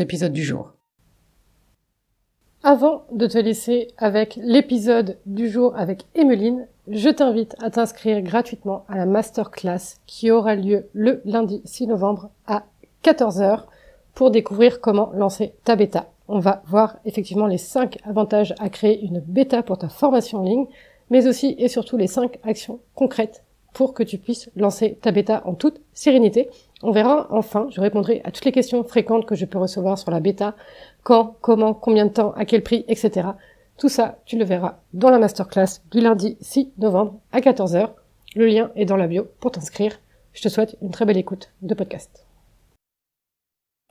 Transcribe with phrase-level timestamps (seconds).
[0.00, 0.72] épisode du jour.
[2.64, 8.84] Avant de te laisser avec l'épisode du jour avec Emeline, je t'invite à t'inscrire gratuitement
[8.88, 12.64] à la masterclass qui aura lieu le lundi 6 novembre à
[13.02, 13.64] 14h
[14.14, 16.06] pour découvrir comment lancer ta bêta.
[16.28, 20.44] On va voir effectivement les 5 avantages à créer une bêta pour ta formation en
[20.44, 20.66] ligne,
[21.10, 25.42] mais aussi et surtout les 5 actions concrètes pour que tu puisses lancer ta bêta
[25.46, 26.48] en toute sérénité.
[26.82, 30.10] On verra enfin, je répondrai à toutes les questions fréquentes que je peux recevoir sur
[30.10, 30.54] la bêta,
[31.02, 33.28] quand, comment, combien de temps, à quel prix, etc.
[33.78, 37.90] Tout ça, tu le verras dans la masterclass du lundi 6 novembre à 14h.
[38.34, 39.98] Le lien est dans la bio pour t'inscrire.
[40.32, 42.26] Je te souhaite une très belle écoute de podcast.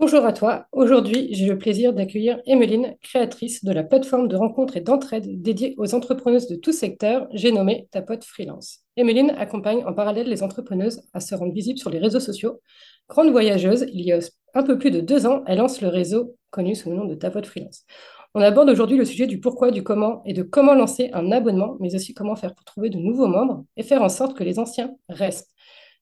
[0.02, 0.66] Bonjour à toi.
[0.72, 5.76] Aujourd'hui, j'ai le plaisir d'accueillir Emeline, créatrice de la plateforme de rencontres et d'entraide dédiée
[5.78, 8.80] aux entrepreneuses de tout secteur, j'ai nommé Ta Pote Freelance.
[8.98, 12.62] Emeline accompagne en parallèle les entrepreneuses à se rendre visibles sur les réseaux sociaux.
[13.10, 14.18] Grande voyageuse, il y a
[14.56, 17.14] un peu plus de deux ans, elle lance le réseau connu sous le nom de
[17.14, 17.86] Ta Pote Freelance.
[18.34, 21.78] On aborde aujourd'hui le sujet du pourquoi, du comment et de comment lancer un abonnement,
[21.80, 24.58] mais aussi comment faire pour trouver de nouveaux membres et faire en sorte que les
[24.58, 25.52] anciens restent.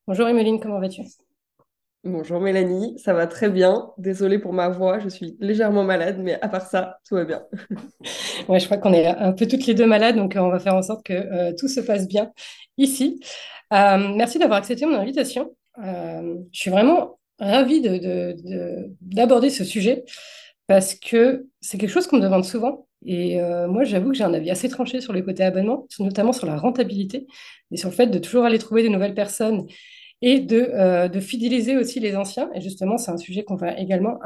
[0.07, 1.01] Bonjour Emeline, comment vas-tu?
[2.05, 3.91] Bonjour Mélanie, ça va très bien.
[3.97, 7.43] Désolée pour ma voix, je suis légèrement malade, mais à part ça, tout va bien.
[8.01, 10.75] je crois qu'on est un peu toutes les deux malades, donc euh, on va faire
[10.75, 12.31] en sorte que euh, tout se passe bien
[12.77, 13.19] ici.
[13.73, 15.53] Euh, merci d'avoir accepté mon invitation.
[15.77, 17.81] je suis vraiment ravie
[19.01, 20.05] d'aborder ce sujet
[20.67, 22.87] parce que c'est quelque chose qu'on me demande souvent.
[23.05, 26.47] Et moi, j'avoue que j'ai un avis assez tranché sur les côtés abonnement, notamment sur
[26.47, 27.27] la rentabilité
[27.71, 29.65] et sur le fait de toujours aller trouver de nouvelles personnes
[30.21, 32.49] et de, euh, de, fidéliser aussi les anciens.
[32.53, 34.19] Et justement, c'est un sujet qu'on va, également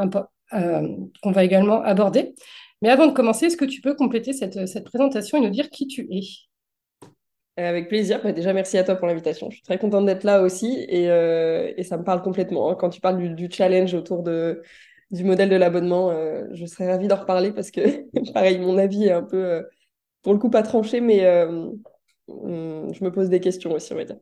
[0.53, 0.87] euh,
[1.21, 2.33] qu'on va également aborder.
[2.81, 5.69] Mais avant de commencer, est-ce que tu peux compléter cette, cette présentation et nous dire
[5.69, 6.21] qui tu es?
[7.55, 8.21] Avec plaisir.
[8.23, 9.49] Bah, déjà, merci à toi pour l'invitation.
[9.51, 12.73] Je suis très contente d'être là aussi et, euh, ça me parle complètement.
[12.75, 14.63] Quand tu parles du, challenge autour de,
[15.11, 17.81] du modèle de l'abonnement, euh, je serais ravie d'en reparler parce que,
[18.33, 19.61] pareil, mon avis est un peu, euh,
[20.23, 21.79] pour le coup, pas tranché, mais hum,
[22.27, 24.17] je me pose des questions aussi, on va dire.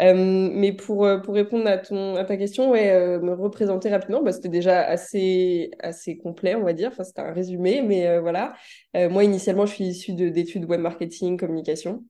[0.00, 0.14] Euh,
[0.52, 4.22] mais pour, euh, pour répondre à, ton, à ta question, ouais, euh, me représenter rapidement,
[4.22, 6.88] bah, c'était déjà assez, assez complet, on va dire.
[6.92, 8.54] Enfin, c'était un résumé, mais voilà.
[8.94, 12.04] moi, initialement, je suis issue d'études web marketing, communication.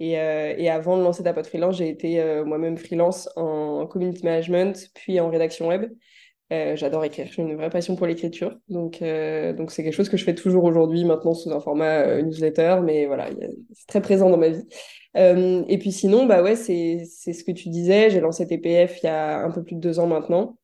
[0.00, 4.90] Et, et, avant de lancer ta pote freelance, j'ai été moi-même freelance en community management,
[4.94, 5.90] puis en rédaction web.
[6.50, 8.56] J'adore écrire, j'ai une vraie passion pour l'écriture.
[8.68, 12.78] Donc, donc c'est quelque chose que je fais toujours aujourd'hui, maintenant sous un format newsletter,
[12.84, 13.28] mais voilà,
[13.72, 14.64] c'est très présent dans ma vie.
[15.16, 18.10] Euh, et puis sinon, bah ouais, c'est ce que tu disais.
[18.10, 20.58] J'ai lancé TPF il y a un peu plus de deux ans maintenant,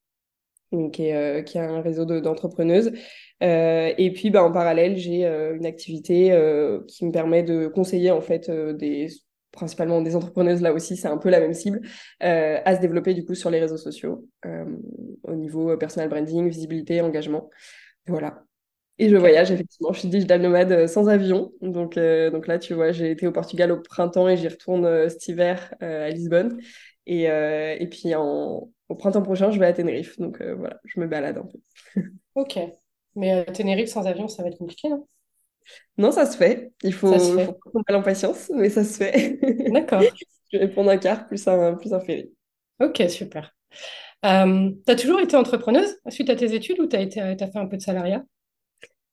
[0.73, 2.93] donc, qui, est, euh, un réseau d'entrepreneuses.
[3.43, 6.27] Euh, et puis, bah, en parallèle, j'ai une activité
[6.89, 9.09] qui me permet de conseiller en fait des
[9.53, 11.81] principalement des entrepreneuses là aussi, c'est un peu la même cible,
[12.21, 14.27] à se développer du coup sur les réseaux sociaux
[15.25, 17.51] au niveau personal branding, visibilité, engagement.
[18.07, 18.45] Voilà.
[18.99, 19.93] Et je voyage, effectivement.
[19.93, 21.53] Je suis digital nomade euh, sans avion.
[21.61, 24.85] Donc, euh, donc là, tu vois, j'ai été au Portugal au printemps et j'y retourne
[24.85, 26.61] euh, cet hiver à Lisbonne.
[27.07, 30.17] Et, et puis en, au printemps prochain, je vais à Tenerife.
[30.21, 32.03] Donc voilà, je me balade un peu.
[32.37, 32.61] ok.
[33.17, 35.09] Mais Tenerife sans avion, ça va être compliqué, non?
[35.99, 36.73] Non, ça se fait.
[36.83, 39.39] Il faut, faut prendre en patience, mais ça se fait.
[39.71, 40.03] D'accord.
[40.53, 42.31] je vais prendre un car plus un, plus un ferry.
[42.81, 43.55] Ok, super.
[44.25, 47.59] Euh, tu as toujours été entrepreneuse suite à tes études ou tu as, as fait
[47.59, 48.23] un peu de salariat?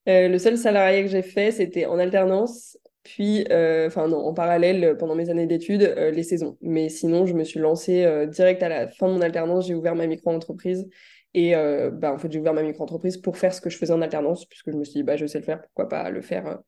[0.07, 4.33] Euh, le seul salarié que j'ai fait, c'était en alternance, puis, euh, enfin non, en
[4.33, 6.57] parallèle, pendant mes années d'études, euh, les saisons.
[6.61, 9.95] Mais sinon, je me suis lancée direct à la fin de mon alternance, j'ai ouvert
[9.95, 10.87] ma micro-entreprise.
[11.33, 11.53] Et
[11.93, 14.45] bah, en fait, j'ai ouvert ma micro-entreprise pour faire ce que je faisais en alternance,
[14.45, 16.59] puisque je me suis dit, bah, je sais le faire, pourquoi pas le faire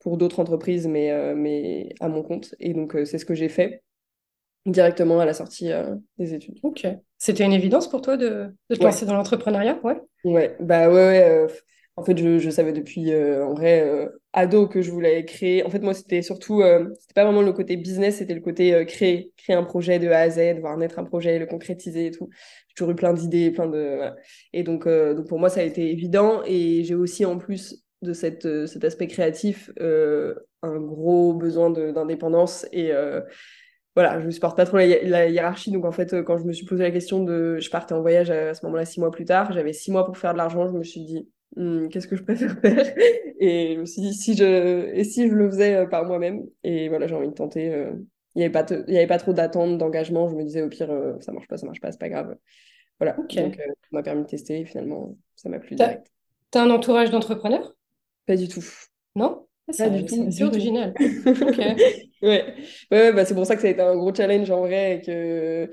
[0.00, 2.54] pour d'autres entreprises, mais, mais à mon compte.
[2.58, 3.82] Et donc, c'est ce que j'ai fait
[4.66, 5.70] directement à la sortie
[6.18, 6.58] des études.
[6.62, 6.86] Ok.
[7.18, 9.78] C'était une évidence pour toi de, de te lancer dans l'entrepreneuriat?
[9.84, 10.00] Ouais.
[10.24, 11.46] Ouais, bah ouais, ouais.
[11.96, 15.62] En fait, je, savais depuis euh, en vrai euh, ado que je voulais créer.
[15.64, 18.86] En fait, moi, c'était surtout, euh, c'était pas vraiment le côté business, c'était le côté
[18.86, 22.10] créer, créer un projet de A à Z, voir naître un projet, le concrétiser et
[22.10, 22.30] tout.
[22.68, 24.10] J'ai toujours eu plein d'idées, plein de.
[24.54, 26.42] Et donc, donc, pour moi, ça a été évident.
[26.46, 28.46] Et j'ai aussi, en plus de cet
[28.84, 32.90] aspect créatif, un gros besoin d'indépendance et
[33.94, 35.70] voilà, je supporte pas trop la, hiérarchie.
[35.70, 37.58] Donc, en fait, quand je me suis posé la question de.
[37.60, 39.52] Je partais en voyage à, ce moment-là, six mois plus tard.
[39.52, 40.66] J'avais six mois pour faire de l'argent.
[40.66, 42.94] Je me suis dit, hmm, qu'est-ce que je préfère faire?
[43.40, 46.46] Et je me suis dit, si je, et si je le faisais par moi-même?
[46.64, 47.86] Et voilà, j'ai envie de tenter.
[48.34, 50.28] Il n'y avait, pas il y avait pas trop d'attente, d'engagement.
[50.28, 50.90] Je me disais, au pire,
[51.20, 52.36] ça marche pas, ça marche pas, c'est pas grave.
[52.98, 53.14] Voilà.
[53.14, 54.60] Donc, ça m'a permis de tester.
[54.60, 56.06] Et finalement, ça m'a plu direct.
[56.52, 57.74] Tu as un entourage d'entrepreneurs?
[58.26, 58.64] Pas du tout.
[59.16, 59.46] Non?
[59.76, 60.30] Pas du tout.
[60.30, 60.94] C'est original.
[62.22, 62.54] ouais,
[62.90, 65.00] ouais, bah, c'est pour ça que ça a été un gros challenge en vrai et
[65.00, 65.70] que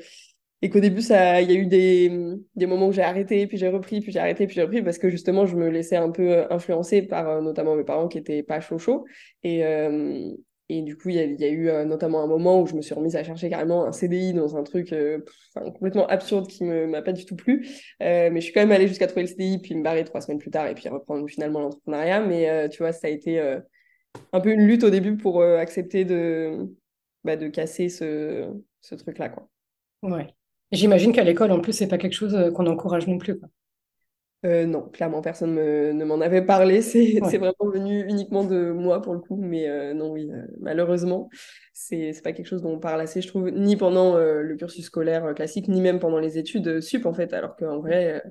[0.62, 2.12] et qu'au début il y a eu des,
[2.56, 4.98] des moments où j'ai arrêté puis j'ai repris puis j'ai arrêté puis j'ai repris parce
[4.98, 8.44] que justement je me laissais un peu influencer par euh, notamment mes parents qui étaient
[8.44, 9.06] pas chaud chaud
[9.44, 10.32] et euh,
[10.72, 12.94] et du coup, il y, a eu euh, notamment un moment où je me suis
[12.94, 14.94] remise à chercher carrément un CDI dans un truc
[15.56, 17.68] complètement absurde qui ne m'a pas du tout plu.
[18.00, 20.38] mais je suis quand même allée jusqu'à trouver le CDI, puis me barrer trois semaines
[20.38, 22.22] plus tard et puis reprendre finalement l'entrepreneuriat.
[22.22, 23.40] Mais tu vois, ça a été
[24.34, 26.70] un peu une lutte au début pour euh, accepter de,
[27.24, 28.52] bah, de casser ce,
[28.82, 29.30] ce truc-là.
[29.30, 29.50] Quoi.
[30.04, 30.28] Ouais.
[30.72, 33.40] J'imagine qu'à l'école, en plus, c'est pas quelque chose euh, qu'on encourage non plus.
[33.40, 33.50] Quoi.
[34.46, 36.82] Euh, non, clairement, personne ne m'en avait parlé.
[36.82, 39.36] C'est vraiment venu uniquement de moi pour le coup.
[39.36, 40.30] Mais non, oui,
[40.62, 41.30] malheureusement,
[41.74, 45.36] c'est pas quelque chose dont on parle assez, je trouve, ni pendant le cursus scolaire
[45.36, 47.34] classique, ni même pendant les études sup, en fait.
[47.34, 48.24] Alors qu'en vrai,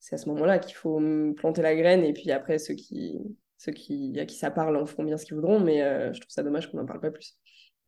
[0.00, 1.00] c'est à ce moment-là qu'il faut
[1.36, 2.04] planter la graine.
[2.04, 3.18] Et puis après, ceux qui,
[3.58, 6.20] ceux qui, à qui ça parle en feront bien ce qu'ils voudront, mais euh, je
[6.20, 7.36] trouve ça dommage qu'on n'en parle pas plus.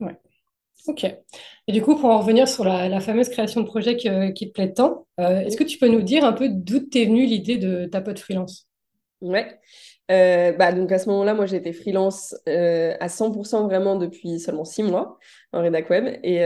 [0.00, 0.16] Ouais.
[0.86, 1.04] Ok.
[1.04, 4.72] Et du coup, pour en revenir sur la, fameuse création de projet qui te plaît
[4.72, 7.84] tant, euh, est-ce que tu peux nous dire un peu d'où t'es venue l'idée de
[7.86, 8.66] ta pote freelance?
[9.20, 9.58] Ouais.
[10.10, 14.64] Euh, bah, donc à ce moment-là, moi j'ai été freelance à 100% vraiment depuis seulement
[14.64, 15.18] six mois
[15.52, 16.18] en rédac web.
[16.24, 16.40] Et,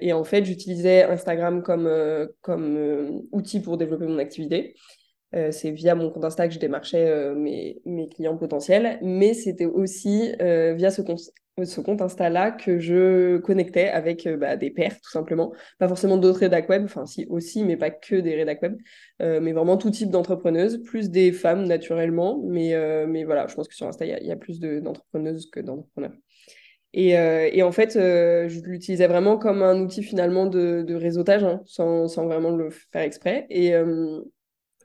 [0.00, 1.90] et en fait, j'utilisais Instagram comme,
[2.40, 4.74] comme outil pour développer mon activité.
[5.34, 9.66] Euh, c'est via mon compte Insta que je démarchais euh, mes, clients potentiels, mais c'était
[9.66, 15.52] aussi euh, via ce compte, Insta-là que je connectais avec bah, des pairs, tout simplement.
[15.78, 18.78] Pas forcément d'autres rédac web, enfin si aussi, mais pas que des rédac web,
[19.18, 22.74] mais vraiment tout type d'entrepreneuses, plus des femmes naturellement, mais,
[23.06, 26.14] mais voilà, je pense que sur Insta, il y, a plus d'entrepreneuses que d'entrepreneurs.
[26.94, 32.08] Et, et, en fait, je l'utilisais vraiment comme un outil finalement de, réseautage, hein, sans,
[32.08, 33.46] sans, vraiment le faire exprès.
[33.50, 33.74] Et,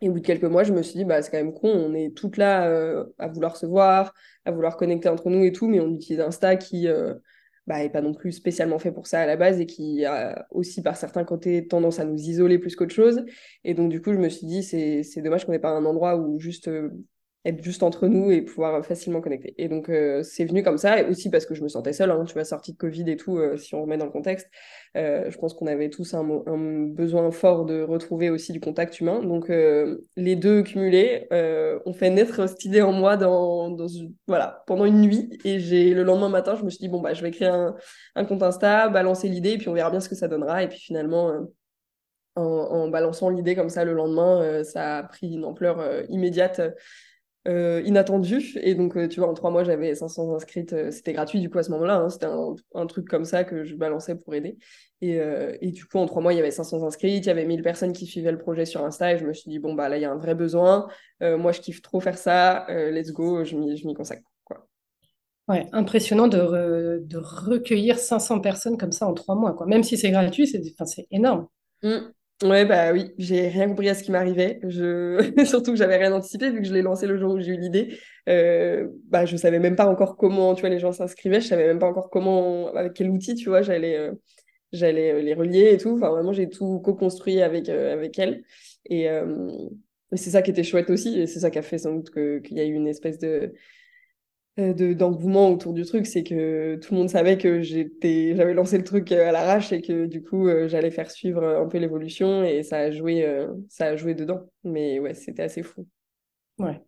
[0.02, 1.70] et au bout de quelques mois, je me suis dit, bah, c'est quand même con,
[1.70, 4.14] on est toutes là euh, à vouloir se voir,
[4.44, 7.14] à vouloir connecter entre nous et tout, mais on utilise Insta qui euh,
[7.66, 10.84] bah, pas non plus spécialement fait pour ça à la base et qui a aussi
[10.84, 13.26] par certains côtés tendance à nous isoler plus qu'autre chose.
[13.64, 16.18] Et donc du coup, je me suis dit, c'est dommage qu'on n'ait pas un endroit
[16.18, 16.90] où juste euh,
[17.46, 19.54] être juste entre nous et pouvoir facilement connecter.
[19.58, 22.10] Et donc, euh, c'est venu comme ça, et aussi parce que je me sentais seule,
[22.10, 24.50] hein, tu vois, sortie de Covid et tout, euh, si on remet dans le contexte.
[24.98, 26.24] Euh, je pense qu'on avait tous un,
[26.88, 29.22] besoin fort de retrouver aussi du contact humain.
[29.22, 31.28] Donc, les deux cumulés
[31.86, 33.76] ont fait naître cette idée en moi dans,
[34.28, 35.30] voilà, pendant une nuit.
[35.44, 38.26] Et j'ai le lendemain matin, je me suis dit, bon, bah, je vais créer un,
[38.26, 40.64] compte Insta, balancer l'idée, et puis on verra bien ce que ça donnera.
[40.64, 41.46] Et puis finalement,
[42.36, 46.62] en, en, balançant l'idée comme ça le lendemain, ça a pris une ampleur immédiate
[47.48, 48.58] euh, inattendu.
[48.62, 50.74] Et donc, euh, tu vois, en trois mois, j'avais 500 inscrites.
[50.74, 51.98] Euh, c'était gratuit, du coup, à ce moment-là.
[51.98, 52.10] Hein.
[52.10, 54.58] c'était un, truc comme ça que je balançais pour aider.
[55.02, 55.20] Et,
[55.62, 57.26] et, du coup, en trois mois, il y avait 500 inscrites.
[57.26, 59.14] Il y avait 1000 personnes qui suivaient le projet sur Insta.
[59.14, 60.88] Et je me suis dit, bon, bah là, il y a un vrai besoin.
[61.22, 62.66] moi, je kiffe trop faire ça.
[62.70, 64.24] let's go, je m'y consacre.
[64.44, 64.66] Quoi.
[65.48, 69.54] Ouais, impressionnant de, de, recueillir 500 personnes comme ça en trois mois.
[69.54, 69.68] Quoi.
[69.68, 71.48] Même si c'est gratuit, c'est énorme.
[71.84, 71.98] Mmh.
[72.44, 74.60] Ouais, bah oui, j'ai rien compris à ce qui m'arrivait.
[74.68, 75.32] Je...
[75.46, 77.58] Surtout que j'avais rien anticipé vu que je l'ai lancé le jour où j'ai eu
[77.58, 77.98] l'idée.
[78.28, 81.40] Euh, bah, je savais même pas encore comment, tu vois, les gens s'inscrivaient.
[81.40, 84.12] Je savais même pas encore comment, avec quel outil, tu vois, j'allais euh,
[84.74, 85.92] j'allais euh, les relier et tout.
[85.96, 88.44] Enfin, vraiment, j'ai tout co-construit avec, euh, avec elle.
[88.90, 89.08] Et,
[90.14, 91.28] c'est ça qui était chouette aussi.
[91.28, 93.54] C'est ça qui a fait sans doute qu'il y a eu une espèce de
[94.58, 98.54] euh, de d'engouement autour du truc, c'est que tout le monde savait que j'étais, j'avais
[98.54, 101.68] lancé le truc euh, à l'arrache et que du coup euh, j'allais faire suivre un
[101.68, 103.28] peu l'évolution et ça a joué,
[103.68, 104.42] ça a joué dedans.
[104.64, 105.86] Mais ouais, c'était assez fou.
[106.58, 106.82] Ouais.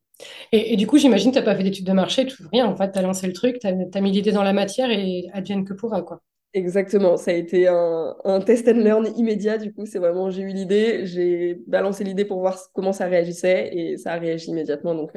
[0.53, 2.65] Et, et du coup, j'imagine que tu n'as pas fait d'études de marché, tout rien.
[2.67, 5.25] En fait, tu as lancé le truc, tu as, mis l'idée dans la matière et
[5.33, 6.21] advienne que pourra, quoi.
[6.53, 9.57] Exactement, ça a été un, un, test and learn immédiat.
[9.57, 13.69] Du coup, c'est vraiment, j'ai eu l'idée, j'ai balancé l'idée pour voir comment ça réagissait
[13.73, 14.95] et ça a réagi immédiatement.
[14.95, 15.11] Donc,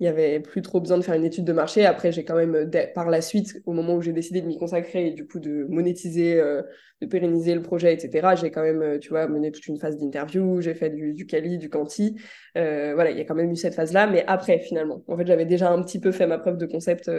[0.00, 1.84] il n'y avait plus trop besoin de faire une étude de marché.
[1.84, 4.56] Après, j'ai quand même, euh, par la suite, au moment où j'ai décidé de m'y
[4.56, 6.62] consacrer et du coup de monétiser, euh,
[7.00, 9.98] de pérenniser le projet, etc., j'ai quand même, euh, tu vois, mené toute une phase
[9.98, 12.16] d'interview, j'ai fait du, du Cali, du Canti.
[12.54, 14.06] voilà, il y a quand même eu cette phase-là.
[14.06, 17.10] Mais après, finalement, en fait, j'avais déjà un petit peu fait ma preuve de concept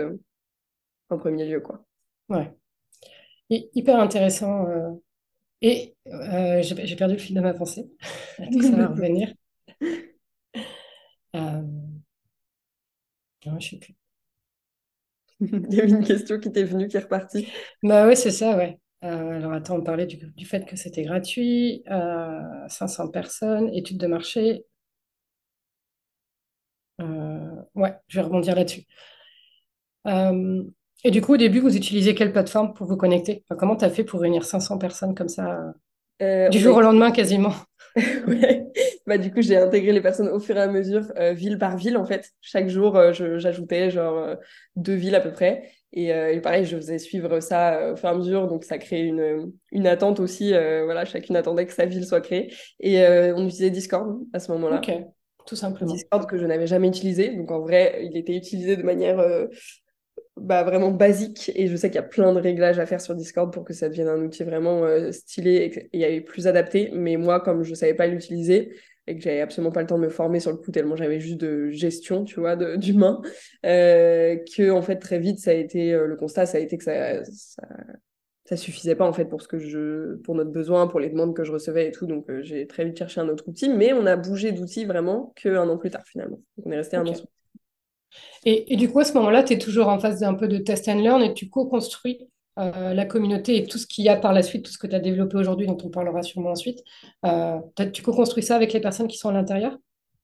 [1.09, 1.83] en premier lieu, quoi.
[2.29, 2.49] Ouais.
[3.49, 4.67] hyper intéressant.
[5.61, 5.95] Et
[6.61, 7.89] j'ai perdu le fil de ma pensée.
[8.53, 9.33] Tout ça va revenir?
[13.49, 13.95] Non, sais plus.
[15.39, 17.47] Il y avait une question qui t'est venue, qui est repartie.
[17.83, 18.79] Bah ouais, c'est ça, ouais.
[19.01, 21.83] alors attends, on parlait du, du fait que c'était gratuit,
[22.67, 24.65] 500 personnes, études de marché.
[27.75, 28.85] ouais, je vais rebondir là-dessus.
[31.03, 33.43] et du coup, au début, vous utilisez quelle plateforme pour vous connecter?
[33.49, 35.73] Enfin, comment tu as fait pour réunir 500 personnes comme ça,
[36.51, 37.53] du jour au lendemain quasiment?
[38.27, 38.65] ouais.
[39.05, 41.77] Bah, du coup, j'ai intégré les personnes au fur et à mesure, euh, ville par
[41.77, 42.31] ville, en fait.
[42.41, 44.35] Chaque jour, euh, j'ajoutais genre euh,
[44.75, 45.71] deux villes à peu près.
[45.91, 48.47] Et, et, pareil, je faisais suivre ça au fur et à mesure.
[48.47, 50.51] Donc, ça crée une, une attente aussi.
[50.51, 52.53] voilà, chacune attendait que sa ville soit créée.
[52.79, 53.03] Et
[53.35, 54.77] on utilisait Discord à ce moment-là.
[54.77, 54.93] Ok,
[55.47, 55.91] tout simplement.
[55.91, 57.35] Discord que je n'avais jamais utilisé.
[57.35, 59.19] Donc, en vrai, il était utilisé de manière
[60.41, 63.15] bah, vraiment basique et je sais qu'il y a plein de réglages à faire sur
[63.15, 66.89] Discord pour que ça devienne un outil vraiment euh, stylé et, plus adapté.
[66.93, 68.75] Mais moi, comme je ne savais pas l'utiliser
[69.07, 71.19] et que j'avais absolument pas le temps de me former sur le coup tellement j'avais
[71.19, 73.21] juste de gestion, tu vois, d'humain,
[73.65, 76.77] euh, que en fait très vite ça a été euh, le constat, ça a été
[76.77, 77.63] que ça, ça,
[78.45, 81.35] ça suffisait pas en fait pour ce que je pour notre besoin, pour les demandes
[81.35, 82.05] que je recevais et tout.
[82.05, 85.67] Donc j'ai très vite cherché un autre outil, mais on a bougé d'outil vraiment qu'un
[85.67, 86.39] an plus tard finalement.
[86.63, 87.27] on est resté un an sur
[88.45, 90.87] et, du coup, à ce moment-là, tu es toujours en phase d'un peu de test
[90.87, 94.33] and learn et tu co-construis euh, la communauté et tout ce qu'il y a par
[94.33, 96.83] la suite, tout ce que tu as développé aujourd'hui, dont on parlera sûrement ensuite.
[97.25, 97.57] Euh,
[97.93, 99.77] tu co-construis ça avec les personnes qui sont à l'intérieur?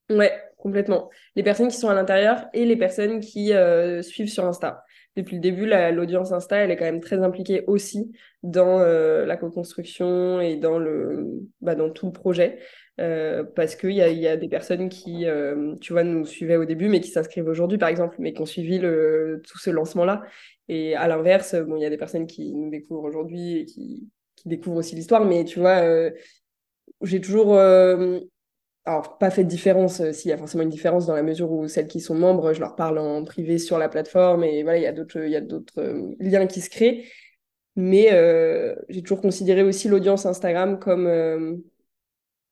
[0.10, 1.10] Ouais, complètement.
[1.36, 4.84] Les personnes qui sont à l'intérieur et les personnes qui euh, suivent sur Insta.
[5.16, 8.12] Depuis le début, l'audience Insta, elle est quand même très impliquée aussi
[8.44, 12.60] dans la co-construction et dans, le, bah, dans tout le projet.
[13.02, 16.56] Euh, parce qu'il y a, y a des personnes qui, euh, tu vois, nous suivaient
[16.56, 20.24] au début, mais qui s'inscrivent aujourd'hui, par exemple, mais qui ont suivi tout ce lancement-là.
[20.70, 24.10] Et à l'inverse, bon, il y a des personnes qui nous découvrent aujourd'hui et qui,
[24.46, 26.12] découvrent aussi l'histoire, mais tu vois, euh,
[27.02, 31.24] j'ai toujours, alors pas fait de différence, s'il y a forcément une différence dans la
[31.24, 34.62] mesure où celles qui sont membres, je leur parle en privé sur la plateforme, et
[34.62, 35.20] voilà, il y a d'autres
[36.20, 37.06] liens qui se créent.
[37.76, 38.10] Mais
[38.88, 41.64] j'ai toujours considéré aussi l'audience Instagram comme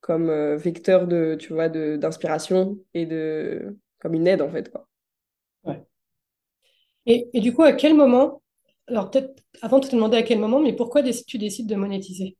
[0.04, 4.86] comme euh, vecteur de, tu vois, d'inspiration et de, comme une aide, en fait, quoi.
[5.64, 5.82] Ouais.
[7.06, 8.42] Et, et, du coup, à quel moment,
[8.86, 12.36] alors peut-être avant de te demander à quel moment, mais pourquoi tu décides de monétiser,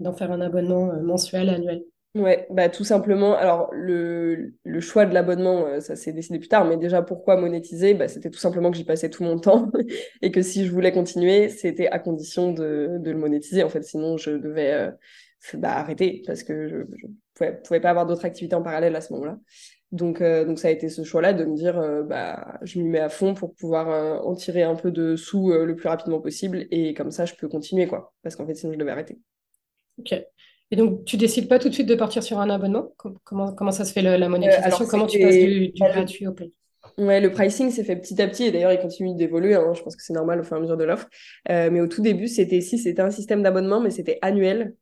[0.00, 1.84] d'en faire un abonnement euh, mensuel, annuel?
[2.14, 3.34] Ouais, bah tout simplement.
[3.36, 7.36] Alors le, le choix de l'abonnement, euh, ça s'est décidé plus tard, mais déjà pourquoi
[7.36, 7.92] monétiser?
[7.92, 9.70] Bah, C'était tout simplement que j'y passais tout mon temps
[10.22, 13.62] et que si je voulais continuer, c'était à condition de, de, le monétiser.
[13.62, 14.90] En fait, sinon je devais
[15.54, 16.84] bah, arrêter parce que je ne
[17.34, 19.38] pouvais, pouvais, pas avoir d'autres activités en parallèle à ce moment-là.
[19.92, 22.88] Donc, euh, donc ça a été ce choix-là de me dire, euh, bah, je m'y
[22.88, 26.20] mets à fond pour pouvoir euh, en tirer un peu de sous le plus rapidement
[26.20, 28.14] possible et comme ça, je peux continuer, quoi.
[28.22, 29.18] Parce qu'en fait, sinon, je devais arrêter.
[29.98, 30.14] Ok.
[30.70, 32.94] Et donc, tu décides pas tout de suite de partir sur un abonnement?
[32.96, 34.86] Comment, comment ça se fait la monétisation?
[34.86, 36.50] Comment tu passes du, du gratuit au payant
[36.98, 39.54] Ouais, le pricing s'est fait petit à petit et d'ailleurs il continue d'évoluer.
[39.54, 39.72] Hein.
[39.74, 41.08] Je pense que c'est normal au fur et à mesure de l'offre.
[41.48, 44.74] mais au tout début, c'était si c'était un système d'abonnement, mais c'était annuel.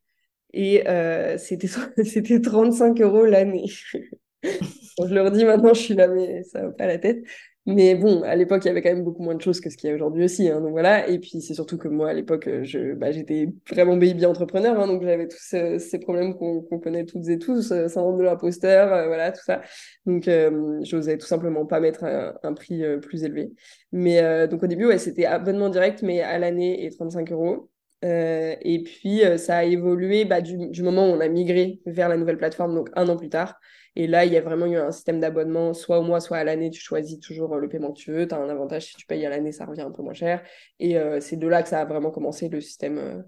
[0.52, 3.66] Et euh, c'était 35 euros l'année.
[4.42, 7.22] je leur dis maintenant, je suis là, mais ça va pas la tête.
[7.66, 9.76] Mais bon, à l'époque, il y avait quand même beaucoup moins de choses que ce
[9.76, 10.48] qu'il y a aujourd'hui aussi.
[10.48, 11.06] Hein, donc voilà.
[11.08, 14.80] Et puis, c'est surtout que moi, à l'époque, je, bah, j'étais vraiment baby entrepreneur.
[14.80, 18.24] Hein, donc j'avais tous euh, ces problèmes qu'on, connaît toutes et tous, euh, syndrome de
[18.24, 19.60] l'imposteur, euh, voilà, tout ça.
[20.06, 23.52] Donc, euh, j'osais tout simplement pas mettre un, un prix plus élevé.
[23.92, 27.70] Mais donc, au début, ouais, c'était abonnement direct, mais à l'année et 35 euros.
[28.04, 32.08] Euh, et puis, euh, ça a évolué bah, du, moment où on a migré vers
[32.08, 33.58] la nouvelle plateforme, donc un an plus tard.
[33.96, 36.44] Et là, il y a vraiment eu un système d'abonnement, soit au mois, soit à
[36.44, 36.70] l'année.
[36.70, 38.26] Tu choisis toujours euh, le paiement que tu veux.
[38.26, 40.42] Tu as un avantage, si tu payes à l'année, ça revient un peu moins cher.
[40.78, 43.24] Et c'est de là que ça a vraiment commencé le système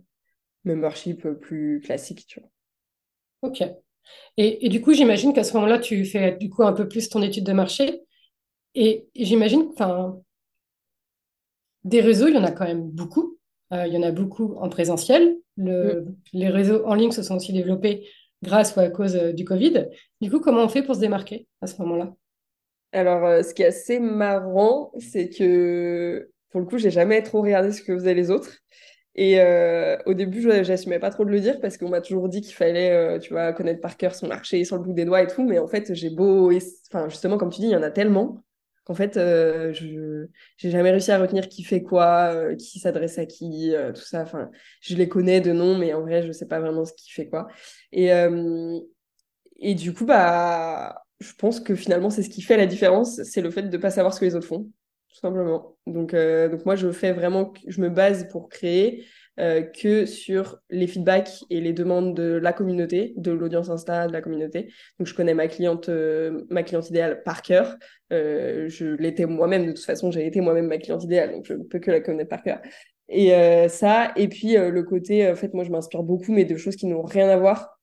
[0.64, 2.38] membership plus classique.
[3.43, 3.62] Ok.
[4.37, 7.23] Et, du coup, j'imagine qu'à ce moment-là, tu fais du coup un peu plus ton
[7.23, 8.02] étude de marché.
[8.75, 10.21] Et, j'imagine, enfin,
[11.85, 13.31] des réseaux, il y en a quand même beaucoup.
[13.73, 15.37] Euh, il y en a beaucoup en présentiel.
[15.57, 16.12] Mm.
[16.33, 18.07] Les réseaux en ligne se sont aussi développés
[18.43, 19.88] grâce ou à cause euh, du Covid.
[20.21, 22.14] Du coup, comment on fait pour se démarquer à ce moment-là?
[22.93, 27.41] Alors, euh, ce qui est assez marrant, c'est que pour le coup, j'ai jamais trop
[27.41, 28.59] regardé ce que faisaient les autres.
[29.14, 29.38] Et
[30.07, 32.55] au début, je n'assumais pas trop de le dire parce qu'on m'a toujours dit qu'il
[32.55, 35.45] fallait, tu vois, connaître par cœur son marché sur le bout des doigts et tout.
[35.47, 36.50] Mais en fait, j'ai beau,
[36.91, 38.43] enfin, justement, comme tu dis, il y en a tellement
[38.84, 43.18] qu'en fait, euh, je j'ai jamais réussi à retenir qui fait quoi, euh, qui s'adresse
[43.18, 44.22] à qui, euh, tout ça.
[44.22, 47.10] Enfin, je les connais de nom, mais en vrai, je sais pas vraiment ce qui
[47.10, 47.48] fait quoi.
[47.92, 48.10] Et,
[49.60, 53.40] et du coup, bah, je pense que finalement, c'est ce qui fait la différence, c'est
[53.40, 54.64] le fait de pas savoir ce que les autres font,
[55.08, 55.76] tout simplement.
[55.86, 59.04] Donc, donc moi, je fais vraiment, je me base pour créer
[59.40, 64.12] euh, que sur les feedbacks et les demandes de la communauté, de l'audience Insta, de
[64.12, 64.72] la communauté.
[64.98, 67.76] Donc, je connais ma cliente, euh, ma cliente idéale par cœur.
[68.12, 71.54] Euh, je l'étais moi-même, de toute façon, j'ai été moi-même ma cliente idéale, donc je
[71.54, 72.60] ne peux que la connaître par cœur.
[73.08, 76.44] Et euh, ça, et puis euh, le côté, en fait, moi, je m'inspire beaucoup, mais
[76.44, 77.78] de choses qui n'ont rien à voir.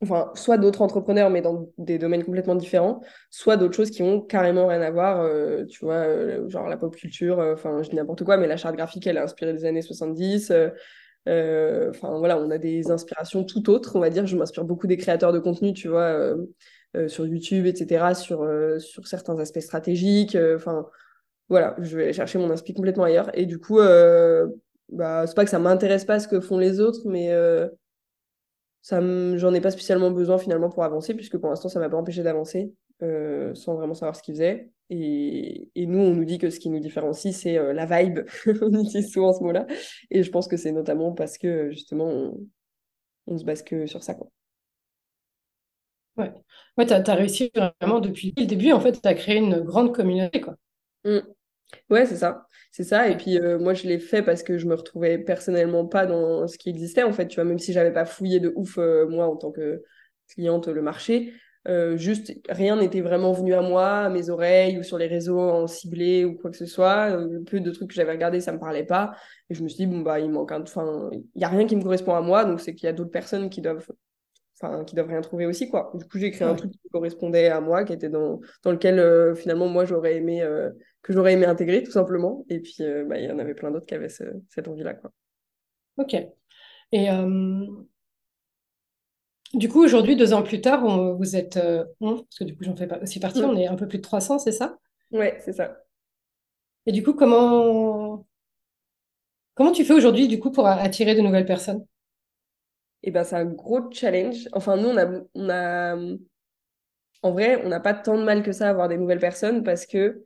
[0.00, 3.00] Enfin, soit d'autres entrepreneurs, mais dans des domaines complètement différents,
[3.30, 5.20] soit d'autres choses qui ont carrément rien à voir.
[5.22, 8.46] euh, tu vois, euh, genre la pop culture, euh, enfin, je dis n'importe quoi, mais
[8.46, 10.52] la charte graphique, elle est inspirée des années 70.
[10.52, 10.68] euh,
[11.28, 14.26] euh, Enfin, voilà, on a des inspirations tout autres, on va dire.
[14.26, 16.34] Je m'inspire beaucoup des créateurs de contenu, tu vois,
[17.08, 18.46] sur YouTube, etc., sur,
[18.80, 20.36] sur certains aspects stratégiques.
[20.56, 20.86] Enfin,
[21.48, 23.30] voilà, je vais chercher mon inspi complètement ailleurs.
[23.38, 27.00] Et du coup, bah, c'est pas que ça m'intéresse pas ce que font les autres,
[27.06, 27.30] mais
[28.82, 29.00] ça
[29.36, 32.22] j'en ai pas spécialement besoin finalement pour avancer, puisque pour l'instant, ça m'a pas empêché
[32.22, 34.70] d'avancer euh, sans vraiment savoir ce qu'ils faisaient.
[34.90, 38.20] Et, et nous, on nous dit que ce qui nous différencie, c'est euh, la vibe.
[38.62, 39.66] On utilise souvent ce mot-là.
[40.10, 42.40] Et je pense que c'est notamment parce que justement, on,
[43.26, 44.30] on se base que sur ça, quoi.
[46.16, 46.32] Ouais,
[46.76, 50.40] ouais, t'as, t'as réussi vraiment depuis le début, en fait, t'as créé une grande communauté,
[50.40, 50.56] quoi.
[51.04, 51.20] Mm.
[51.90, 52.46] Ouais, c'est ça.
[52.70, 53.08] C'est ça.
[53.08, 56.58] Et puis, moi, je l'ai fait parce que je me retrouvais personnellement pas dans ce
[56.58, 57.28] qui existait, en fait.
[57.28, 59.82] Tu vois, même si j'avais pas fouillé de ouf, moi, en tant que
[60.28, 61.32] cliente, le marché,
[61.96, 65.66] juste rien n'était vraiment venu à moi, à mes oreilles ou sur les réseaux en
[65.66, 67.16] ciblé ou quoi que ce soit.
[67.16, 69.12] Le peu de trucs que j'avais regardé, ça me parlait pas.
[69.50, 70.62] Et je me suis dit, bon, bah, il manque un.
[70.62, 72.92] Enfin, il y a rien qui me correspond à moi, donc c'est qu'il y a
[72.94, 73.86] d'autres personnes qui doivent.
[74.60, 75.92] Enfin, qui doivent rien trouver aussi, quoi.
[75.94, 78.98] Du coup, j'ai créé un truc qui correspondait à moi, qui était dans, dans lequel,
[78.98, 80.42] euh, finalement, moi, j'aurais aimé.
[80.42, 80.70] euh,
[81.02, 82.44] que j'aurais aimé intégrer, tout simplement.
[82.48, 84.94] Et puis, euh, bah, il y en avait plein d'autres qui avaient ce- cette envie-là,
[84.94, 85.12] quoi.
[85.96, 86.14] Ok.
[86.92, 87.08] Et
[89.54, 91.58] du coup, aujourd'hui, deux ans plus tard, on- vous êtes
[92.00, 93.58] 11, parce que du coup, j'en fais aussi partie, on Mm.
[93.58, 94.78] est un peu plus de 300, c'est ça?
[95.10, 95.76] Ouais, c'est ça.
[96.86, 98.26] Et du coup, comment,
[99.54, 101.84] comment tu fais aujourd'hui, du coup, pour attirer de nouvelles personnes?
[103.02, 104.48] Et ben, c'est un gros challenge.
[104.52, 105.96] Enfin, nous, on a, on a...
[107.22, 109.64] En vrai, on n'a pas tant de mal que ça à avoir des nouvelles personnes
[109.64, 110.24] parce que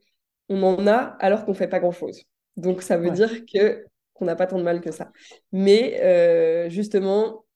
[0.49, 2.23] on en a alors qu'on fait pas grand-chose.
[2.57, 3.13] Donc, ça veut Ouais.
[3.13, 5.11] dire que qu'on n'a pas tant de mal que ça.
[5.53, 7.47] Mais euh, justement,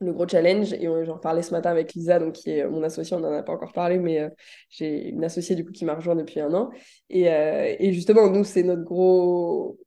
[0.00, 3.16] le gros challenge, et j'en parlais ce matin avec Lisa, donc qui est mon associée,
[3.16, 4.30] on n'en a pas encore parlé, mais euh,
[4.70, 6.70] j'ai une associée du coup qui m'a rejoint depuis un an.
[7.10, 9.78] Et, euh, et justement, nous, c'est notre gros.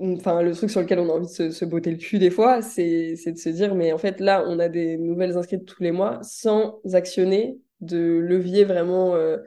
[0.00, 2.30] Enfin, le truc sur lequel on a envie de se, se botter le cul des
[2.30, 5.82] fois, c'est de se dire, mais en fait, là, on a des nouvelles inscrites tous
[5.82, 9.38] les mois sans actionner de levier vraiment euh,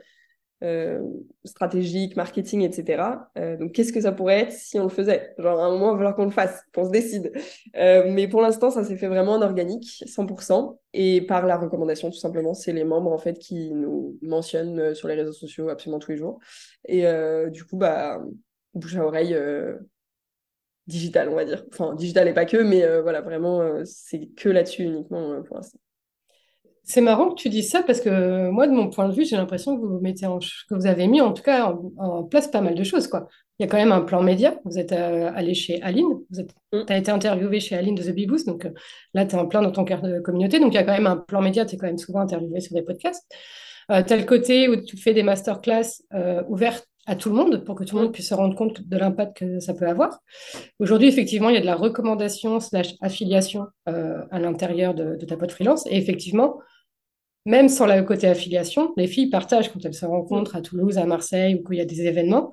[0.64, 1.00] euh,
[1.44, 3.28] stratégique, marketing, etc.
[3.36, 5.34] Euh, donc, qu'est-ce que ça pourrait être si on le faisait?
[5.38, 7.32] Genre, à un moment, il va falloir qu'on le fasse, qu'on se décide.
[7.74, 12.18] Mais pour l'instant, ça s'est fait vraiment en organique, 100%, et par la recommandation, tout
[12.18, 12.54] simplement.
[12.54, 16.16] C'est les membres, en fait, qui nous mentionnent sur les réseaux sociaux absolument tous les
[16.16, 16.38] jours.
[16.86, 17.04] Et
[17.50, 18.20] du coup, bah,
[18.74, 19.36] bouche à oreille
[20.88, 21.64] digital, on va dire.
[21.72, 25.42] Enfin, digital et pas que, mais euh, voilà, vraiment, euh, c'est que là-dessus uniquement euh,
[25.42, 25.78] pour l'instant.
[26.82, 29.36] C'est marrant que tu dises ça parce que moi, de mon point de vue, j'ai
[29.36, 32.48] l'impression que vous mettez en que vous avez mis en tout cas en, en place
[32.48, 33.28] pas mal de choses, quoi.
[33.58, 34.58] Il y a quand même un plan média.
[34.64, 36.82] Vous êtes allé chez Aline, vous êtes, Mm.
[36.88, 38.68] as été interviewé chez Aline de The Bee Boost, donc
[39.14, 40.60] là, tu es en plein dans ton cœur de communauté.
[40.60, 42.60] Donc il y a quand même un plan média, tu es quand même souvent interviewé
[42.60, 43.24] sur des podcasts.
[43.88, 46.02] Tu as le côté où tu fais des masterclass
[46.48, 48.12] ouvertes à tout le monde pour que tout le monde Mm.
[48.12, 50.20] puisse se rendre compte de l'impact que ça peut avoir.
[50.78, 55.26] Aujourd'hui, effectivement, il y a de la recommandation slash affiliation euh, à l'intérieur de, de
[55.26, 55.86] ta boîte freelance.
[55.86, 56.60] Et effectivement,
[57.46, 61.06] même sans le côté affiliation, les filles partagent quand elles se rencontrent à Toulouse, à
[61.06, 62.52] Marseille ou qu'il y a des événements.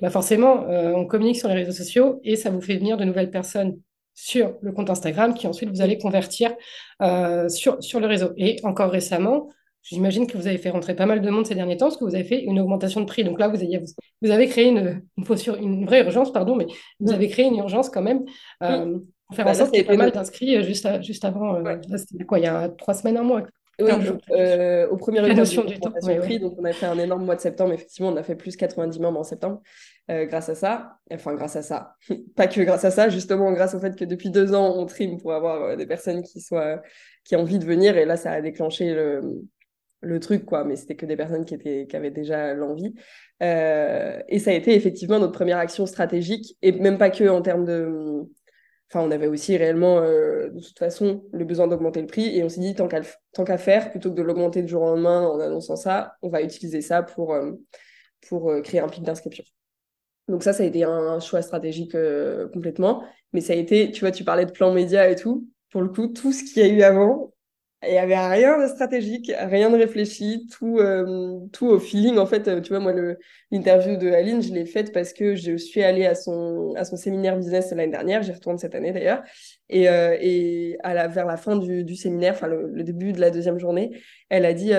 [0.00, 3.04] Bah forcément, euh, on communique sur les réseaux sociaux et ça vous fait venir de
[3.04, 3.80] nouvelles personnes
[4.14, 6.54] sur le compte Instagram qui ensuite vous allez convertir
[7.02, 8.30] euh, sur, sur le réseau.
[8.36, 9.48] Et encore récemment,
[9.82, 12.04] j'imagine que vous avez fait rentrer pas mal de monde ces derniers temps parce que
[12.04, 13.24] vous avez fait une augmentation de prix.
[13.24, 13.80] Donc là, vous avez,
[14.22, 16.66] vous avez créé une, une, posture- une vraie urgence, pardon, mais
[17.00, 17.14] vous Mm.
[17.14, 18.24] avez créé une urgence quand même
[18.62, 21.00] euh, pour faire Bah, en sorte qu'il y ait pas mal d'inscrits euh, juste, à-
[21.00, 21.54] juste avant.
[21.56, 21.80] euh, Ouais.
[21.96, 23.42] c'était quoi, il y a trois semaines, un mois
[23.80, 23.90] Oui,
[24.32, 26.18] euh, au premier La notion du temps, ouais, ouais.
[26.18, 27.72] prix, donc on a fait un énorme mois de septembre.
[27.72, 29.62] Effectivement, on a fait plus 90 membres en septembre
[30.10, 30.98] euh, grâce à ça.
[31.10, 31.94] Enfin, grâce à ça.
[32.36, 35.16] Pas que grâce à ça, justement, grâce au fait que depuis deux ans, on trim
[35.18, 36.82] pour avoir euh, des personnes qui soient
[37.24, 37.96] qui ont envie de venir.
[37.96, 39.22] Et là, ça a déclenché le,
[40.00, 40.64] le truc, quoi.
[40.64, 42.94] Mais c'était que des personnes qui, étaient, qui avaient déjà l'envie.
[43.42, 47.42] Euh, et ça a été effectivement notre première action stratégique, et même pas que en
[47.42, 48.22] termes de.
[48.92, 52.36] Enfin, on avait aussi réellement, euh, de toute façon, le besoin d'augmenter le prix.
[52.36, 54.82] Et on s'est dit, tant qu'à tant qu'à faire, plutôt que de l'augmenter du jour
[54.82, 57.52] au lendemain en annonçant ça, on va utiliser ça pour, euh,
[58.28, 59.44] pour euh, créer un pic d'inscription.
[60.30, 63.04] Donc ça, ça a été un choix stratégique euh, complètement.
[63.32, 65.46] Mais ça a été, tu vois, tu parlais de plan média et tout.
[65.70, 67.29] Pour le coup, tout ce qu'il y a eu avant,
[67.82, 72.18] il n'y avait rien de stratégique, rien de réfléchi, tout, euh, tout au feeling.
[72.18, 72.92] En fait, euh, tu vois, moi,
[73.50, 76.96] l'interview de Aline, je l'ai faite parce que je suis allée à son, à son
[76.96, 79.22] séminaire business l'année dernière, j'y retourne cette année d'ailleurs.
[79.72, 83.58] Et, euh, et à vers la fin du, séminaire, enfin le, début de la deuxième
[83.58, 83.92] journée,
[84.28, 84.72] elle a dit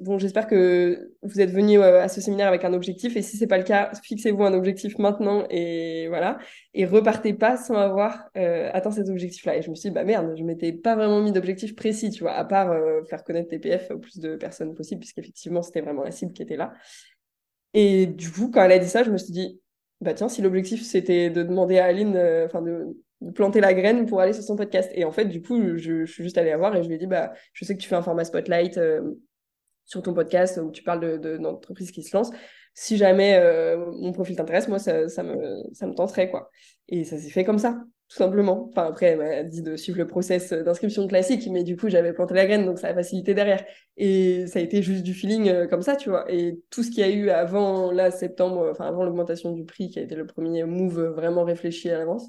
[0.00, 3.46] Bon, j'espère que vous êtes venu à ce séminaire avec un objectif, et si c'est
[3.46, 6.38] pas le cas, fixez-vous un objectif maintenant, et voilà,
[6.72, 9.56] et repartez pas sans avoir atteint cet objectif-là.
[9.56, 12.22] Et je me suis dit Bah merde, je m'étais pas vraiment mis d'objectif précis, tu
[12.22, 16.02] vois à part euh, faire connaître TPF au plus de personnes possible, puisqu'effectivement, c'était vraiment
[16.02, 16.72] la cible qui était là.
[17.74, 19.60] Et du coup, quand elle a dit ça, je me suis dit,
[20.00, 22.62] bah tiens, si l'objectif c'était de demander à Aline, euh, enfin
[23.34, 24.90] planter la graine pour aller sur son podcast.
[24.94, 26.98] Et en fait, du coup, je, suis juste allée la voir et je lui ai
[26.98, 29.00] dit, bah, je sais que tu fais un format spotlight euh,
[29.84, 32.32] sur ton podcast où tu parles de, d'entreprises qui se lancent.
[32.72, 33.36] Si jamais
[33.98, 36.50] mon profil t'intéresse, moi, ça, ça, me, ça me tenterait, quoi.
[36.88, 38.68] Et ça s'est fait comme ça tout simplement.
[38.68, 42.12] Enfin, après, elle m'a dit de suivre le process d'inscription classique, mais du coup, j'avais
[42.12, 43.64] planté la graine, donc ça a facilité derrière.
[43.96, 46.30] Et ça a été juste du feeling euh, comme ça, tu vois.
[46.30, 49.90] Et tout ce qu'il y a eu avant, là, septembre, enfin, avant l'augmentation du prix,
[49.90, 52.26] qui a été le premier move vraiment réfléchi à l'avance,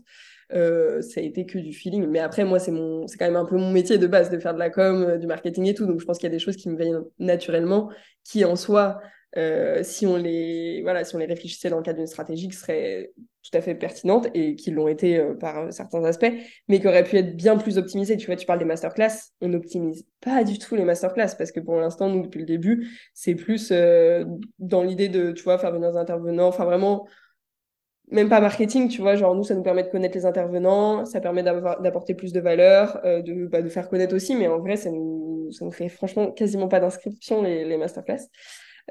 [0.54, 2.08] euh, ça a été que du feeling.
[2.08, 4.40] Mais après, moi, c'est mon, c'est quand même un peu mon métier de base de
[4.40, 5.86] faire de la com, euh, du marketing et tout.
[5.86, 7.90] Donc, je pense qu'il y a des choses qui me viennent naturellement,
[8.24, 9.00] qui en soi,
[9.38, 12.58] euh, si on les voilà si on les réfléchissait dans le cadre d'une stratégie qui
[12.58, 16.34] serait tout à fait pertinente et qui l'ont été par certains aspects
[16.68, 19.48] mais qui auraient pu être bien plus optimisées tu vois tu parles des masterclass on
[19.48, 23.36] n'optimise pas du tout les masterclass parce que pour l'instant nous depuis le début c'est
[23.36, 23.72] plus
[24.60, 27.08] dans l'idée de tu vois faire venir des intervenants enfin vraiment
[28.12, 31.22] même pas marketing, tu vois, genre nous, ça nous permet de connaître les intervenants, ça
[31.22, 35.50] permet d'apporter plus de valeur, de, bah, faire connaître aussi, mais en vrai, ça nous,
[35.72, 38.28] fait franchement quasiment pas d'inscription, les, les masterclass.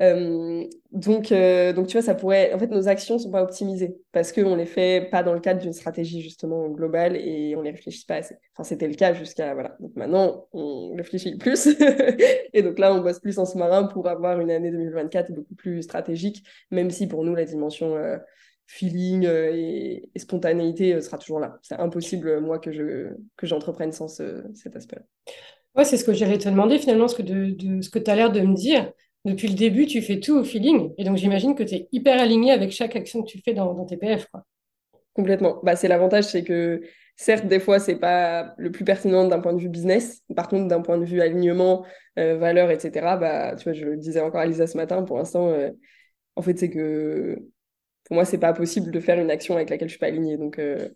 [0.01, 2.53] Euh, donc, euh, donc, tu vois, ça pourrait.
[2.55, 5.61] En fait, nos actions sont pas optimisées parce qu'on les fait pas dans le cadre
[5.61, 8.37] d'une stratégie justement globale et on les réfléchit pas assez.
[8.55, 9.53] Enfin, c'était le cas jusqu'à.
[9.55, 9.77] Voilà.
[9.81, 11.69] Donc maintenant, on réfléchit plus.
[12.53, 15.83] et donc là, on bosse plus en sous-marin pour avoir une année 2024 beaucoup plus
[15.83, 17.97] stratégique, même si pour nous, la dimension.
[18.71, 21.59] Euh, feeling et, spontanéité sera toujours là.
[21.63, 25.03] C'est impossible, moi, que je que j'entreprenne sans cet aspect-là.
[25.77, 28.11] Ouais, c'est ce que j'allais te demander finalement, ce que, de, de ce que tu
[28.11, 28.93] as l'air de me dire
[29.25, 30.95] depuis le début, tu fais tout au feeling.
[30.97, 33.85] Et donc, j'imagine que tu es hyper aligné avec chaque action que tu fais dans,
[33.85, 34.27] tes PF.
[34.27, 34.45] Quoi.
[35.15, 35.61] Complètement.
[35.63, 36.81] Bah, c'est l'avantage, c'est que
[37.17, 40.23] certes, des fois, c'est pas le plus pertinent d'un point de vue business.
[40.35, 41.85] Par contre, d'un point de vue alignement,
[42.19, 45.19] euh, valeur, etc., bah, tu vois, je le disais encore à Lisa ce matin, pour
[45.19, 45.71] l'instant, euh,
[46.37, 47.39] en fait, c'est que
[48.11, 50.37] pour moi, c'est pas possible de faire une action avec laquelle je suis pas alignée.
[50.37, 50.89] Donc, euh,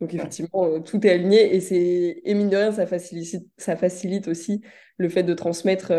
[0.00, 4.26] donc effectivement, tout est aligné et c'est et mine de rien, ça facilite, ça facilite
[4.26, 4.62] aussi
[4.96, 5.92] le fait de transmettre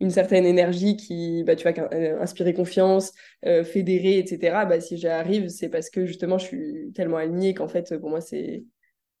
[0.00, 3.12] une certaine énergie qui, bah, tu vois, euh, inspirer confiance,
[3.46, 4.66] euh, fédérer, etc.
[4.66, 8.20] Bah, si j'arrive, c'est parce que justement, je suis tellement alignée qu'en fait, pour moi,
[8.20, 8.64] c'est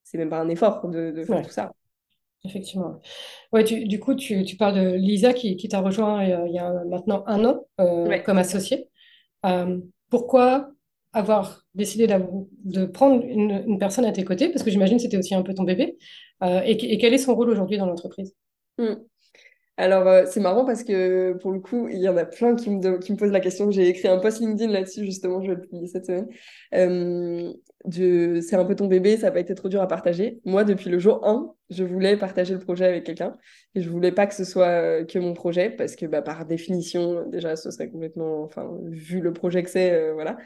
[0.02, 1.72] c'est même pas un effort de, faire tout ça.
[2.44, 3.00] Effectivement.
[3.52, 6.58] Ouais, du coup, tu, tu, parles de Lisa qui, qui t'a rejoint euh, il y
[6.58, 8.88] a maintenant un an comme associée.
[10.10, 10.70] Pourquoi
[11.12, 14.48] avoir décidé de prendre une, personne à tes côtés?
[14.48, 15.96] Parce que j'imagine que c'était aussi un peu ton bébé.
[16.42, 18.34] Et, quel est son rôle aujourd'hui dans l'entreprise?
[18.78, 18.94] Mmh.
[19.76, 22.70] Alors, euh, c'est marrant parce que pour le coup, il y en a plein qui
[22.70, 23.72] me, qui me posent la question.
[23.72, 26.28] J'ai écrit un post LinkedIn là-dessus, justement, je vais le publier cette semaine.
[26.74, 27.52] Euh,
[28.40, 30.40] c'est un peu ton bébé, ça n'a pas été trop dur à partager.
[30.44, 33.36] Moi, depuis le jour 1, je voulais partager le projet avec quelqu'un
[33.74, 36.46] et je voulais pas que ce soit euh, que mon projet parce que bah, par
[36.46, 40.36] définition, déjà, ce serait complètement, enfin, vu le projet que c'est, voilà,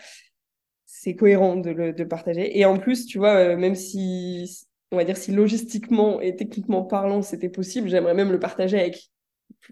[0.87, 2.59] c'est cohérent de le de partager.
[2.59, 7.21] Et en plus, tu vois, même si on va dire si logistiquement et techniquement parlant
[7.21, 9.11] c'était possible, j'aimerais même le partager avec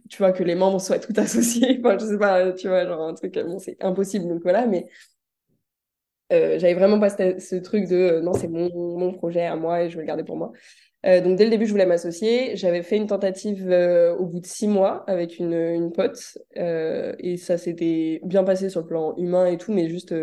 [0.08, 1.80] tu vois, que les membres soient tout associés.
[1.84, 4.28] enfin, je sais pas, tu vois, genre un truc, bon, c'est impossible.
[4.28, 4.86] Donc voilà, mais
[6.32, 9.90] euh, j'avais vraiment pas ce, truc de euh, non, c'est mon, projet à moi et
[9.90, 10.52] je vais le garder pour moi.
[11.04, 12.56] Euh, donc dès le début, je voulais m'associer.
[12.56, 13.68] J'avais fait une tentative
[14.18, 18.80] au bout de six mois avec une, une pote et ça s'était bien passé sur
[18.80, 20.14] le plan humain et tout, mais juste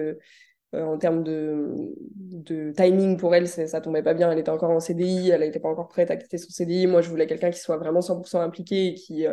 [0.73, 4.31] en termes de, timing pour elle, ça tombait pas bien.
[4.31, 6.87] Elle était encore en CDI, elle n'était pas encore prête à quitter son CDI.
[6.87, 9.25] Moi, je voulais quelqu'un qui soit vraiment 100% impliqué et qui,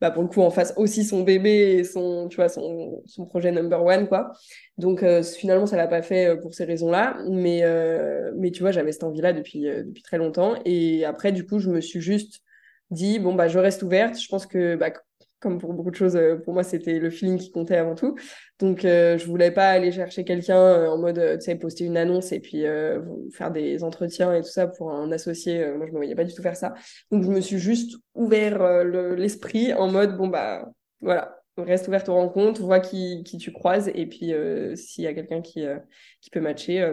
[0.00, 3.50] bah, pour le coup, en fasse aussi son bébé et son, tu vois, son, projet
[3.50, 4.32] number one, quoi.
[4.76, 7.18] Donc, euh, finalement, ça l'a pas fait euh, pour ces raisons-là.
[7.28, 10.54] Mais, euh, mais tu vois, j'avais cette envie-là depuis, depuis très longtemps.
[10.64, 12.42] Et après, du coup, je me suis juste
[12.90, 14.18] dit, bon, bah, je reste ouverte.
[14.20, 14.92] Je pense que, bah,
[15.40, 18.16] comme pour beaucoup de choses, euh, pour moi, c'était le feeling qui comptait avant tout.
[18.58, 21.96] Donc, euh, je voulais pas aller chercher quelqu'un euh, en mode, tu sais, poster une
[21.96, 22.64] annonce et puis
[23.32, 25.64] faire des entretiens et tout ça pour un associé.
[25.76, 26.74] moi, je me voyais pas du tout faire ça.
[27.10, 30.68] Donc, je me suis juste ouvert l'esprit en mode, bon, bah,
[31.00, 34.32] voilà, reste ouverte aux rencontres, vois qui, qui tu croises et puis
[34.74, 35.64] s'il y a quelqu'un qui,
[36.20, 36.92] qui peut matcher,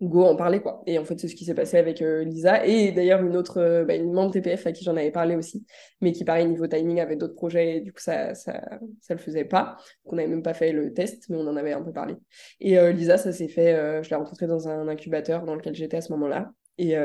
[0.00, 0.82] go en parler quoi.
[0.86, 3.58] Et en fait c'est ce qui s'est passé avec euh, Lisa et d'ailleurs une autre
[3.58, 5.64] euh, bah, une membre TPF à qui j'en avais parlé aussi,
[6.00, 8.60] mais qui pareil niveau timing avait d'autres projets et du coup ça ça
[9.00, 9.76] ça le faisait pas.
[10.04, 12.16] qu'on on n'avait même pas fait le test, mais on en avait un peu parlé.
[12.60, 15.98] Et euh, Lisa ça s'est fait, je l'ai rencontrée dans un incubateur dans lequel j'étais
[15.98, 16.52] à ce moment-là.
[16.76, 16.96] Et,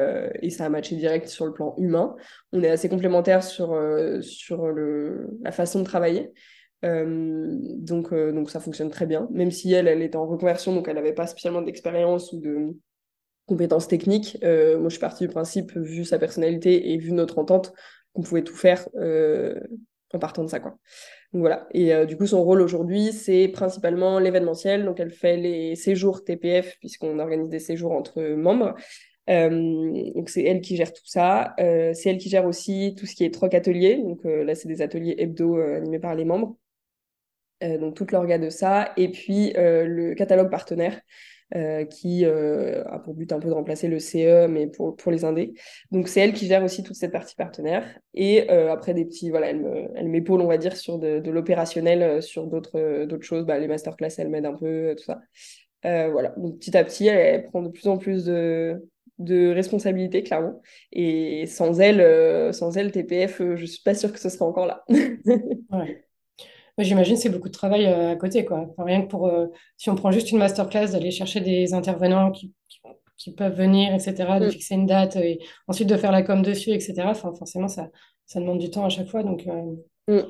[0.42, 2.16] et, ça a matché direct sur le plan humain.
[2.54, 3.80] On est assez complémentaires sur,
[4.22, 6.34] sur le, la façon de travailler.
[6.86, 10.74] Euh, donc, euh, donc ça fonctionne très bien, même si elle, elle était en reconversion,
[10.74, 12.78] donc elle n'avait pas spécialement d'expérience ou de
[13.46, 14.38] compétences techniques.
[14.44, 17.74] Euh, moi, je suis partie du principe, vu sa personnalité et vu notre entente,
[18.14, 18.88] qu'on pouvait tout faire
[20.14, 20.60] en partant de ça.
[20.60, 20.78] Quoi.
[21.34, 21.68] Donc voilà.
[21.72, 24.86] Et du coup, son rôle aujourd'hui, c'est principalement l'événementiel.
[24.86, 28.74] Donc elle fait les séjours TPF, puisqu'on organise des séjours entre membres.
[29.28, 31.54] donc c'est elle qui gère tout ça.
[31.58, 33.98] c'est elle qui gère aussi tout ce qui est troc atelier.
[33.98, 36.58] Donc là, c'est des ateliers hebdo animés par les membres.
[37.64, 41.00] Euh, donc toute l'orga de ça, et puis euh, le catalogue partenaire.
[41.56, 45.26] Euh, qui a pour but un peu de remplacer le CE, mais pour, pour les
[45.26, 45.56] indés.
[45.90, 47.88] Donc c'est elle qui gère aussi toute cette partie partenaire.
[48.14, 52.46] Et après des petits, voilà, elle m'épaule, on va dire, sur de, de l'opérationnel, sur
[52.46, 53.48] d'autres d'autres choses.
[53.48, 55.22] Bah, les masterclass, elle m'aide un peu, tout ça.
[55.82, 60.62] voilà, donc petit à petit, elle, prend de plus en plus de, de responsabilités, clairement.
[60.92, 64.86] Et sans elle, sans elle, TPF, je suis pas sûre que ce serait encore là.
[65.72, 66.09] ouais.
[66.80, 68.68] J'imagine c'est beaucoup de travail euh, à côté, quoi.
[68.78, 72.54] rien que pour, euh, si on prend juste une masterclass, d'aller chercher des intervenants qui,
[73.18, 74.52] qui, peuvent venir, etc., de mm.
[74.52, 77.02] fixer une date et ensuite de faire la com dessus, etc.
[77.06, 77.90] Enfin, forcément, ça,
[78.26, 79.24] ça demande du temps à chaque fois.
[79.24, 79.76] Donc, euh...
[80.08, 80.24] mm.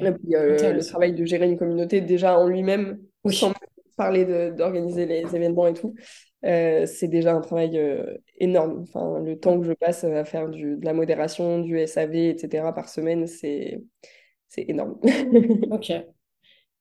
[0.00, 3.52] le travail de gérer une communauté déjà en lui-même, sans
[3.98, 5.94] parler d'organiser les événements et tout.
[6.44, 7.78] Euh, c'est déjà un travail
[8.38, 8.84] énorme.
[8.88, 12.72] Enfin, le temps que je passe à faire du, de la modération, du SAV, etc.
[12.74, 13.82] par semaine, c'est
[14.48, 14.98] c'est énorme.
[15.70, 15.92] ok.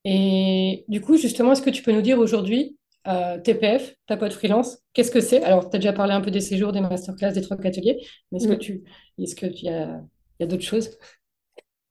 [0.05, 2.77] Et du coup, justement, est-ce que tu peux nous dire aujourd'hui,
[3.07, 5.43] euh, TPF, ta pote freelance, qu'est-ce que c'est?
[5.43, 8.37] Alors, tu as déjà parlé un peu des séjours, des masterclass, des trucs ateliers, mais
[8.37, 8.83] est-ce que tu
[9.17, 10.01] est-ce que y a,
[10.39, 10.97] y a d'autres choses?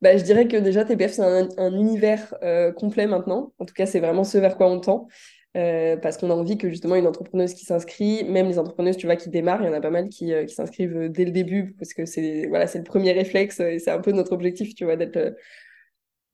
[0.02, 3.54] Bah, je dirais que déjà, TPF, c'est un, univers euh, complet maintenant.
[3.58, 5.08] En tout cas, c'est vraiment ce vers quoi on tend.
[5.56, 9.06] Euh, parce qu'on a envie que justement une entrepreneuse qui s'inscrit, même les entrepreneuses, tu
[9.06, 11.74] vois, qui démarrent, il y en a pas mal qui, qui s'inscrivent dès le début,
[11.78, 14.84] parce que c'est voilà, c'est le premier réflexe et c'est un peu notre objectif, tu
[14.84, 15.34] vois, d'être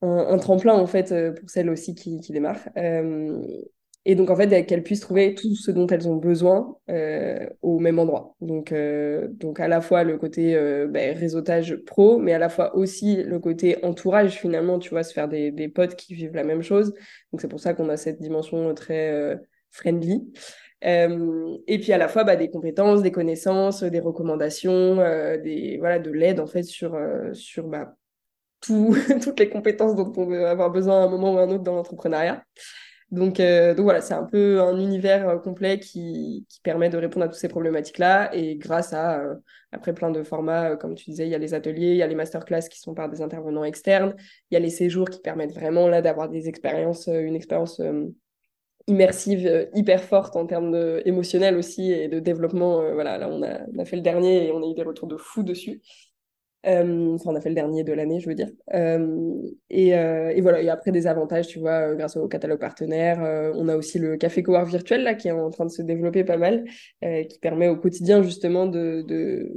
[0.02, 2.68] un, tremplin en fait euh, pour celles aussi qui, qui démarrent.
[2.76, 3.40] Euh,
[4.04, 7.78] et donc en fait qu'elles puissent trouver tout ce dont elles ont besoin euh, au
[7.78, 8.34] même endroit.
[8.40, 10.56] Donc, donc à la fois le côté
[10.88, 15.12] ben, réseautage pro, mais à la fois aussi le côté entourage finalement, tu vois, se
[15.12, 16.92] faire des, des potes qui vivent la même chose.
[17.30, 19.38] Donc c'est pour ça qu'on a cette dimension très
[19.70, 20.32] friendly.
[20.82, 26.10] et puis à la fois bah, des compétences, des connaissances, des recommandations, des voilà de
[26.10, 26.98] l'aide en fait sur
[27.34, 27.94] sur bah,
[29.22, 31.64] toutes les compétences dont on veut avoir besoin à un moment ou à un autre
[31.64, 32.44] dans l'entrepreneuriat.
[33.12, 37.26] Donc, euh, donc voilà, c'est un peu un univers euh, complet qui, permet de répondre
[37.26, 38.34] à toutes ces problématiques-là.
[38.34, 39.34] Et grâce à, euh,
[39.70, 42.06] après plein de formats, comme tu disais, il y a les ateliers, il y a
[42.06, 44.14] les masterclass qui sont par des intervenants externes,
[44.50, 47.82] il y a les séjours qui permettent vraiment là d'avoir des expériences, une expérience
[48.86, 51.02] immersive hyper forte en termes de,
[51.58, 52.94] aussi et de développement.
[52.94, 55.06] voilà, là on a, on a, fait le dernier et on a eu des retours
[55.06, 55.82] de fou dessus.
[56.66, 58.50] Euh, enfin, on a fait le dernier de l'année, je veux dire.
[58.74, 59.32] Euh,
[59.70, 63.20] et, euh, et, voilà, et après des avantages, tu vois, grâce au catalogue partenaire.
[63.54, 66.24] on a aussi le café cowork virtuel, là, qui est en train de se développer
[66.24, 66.64] pas mal,
[67.02, 69.50] qui permet au quotidien, justement, de, de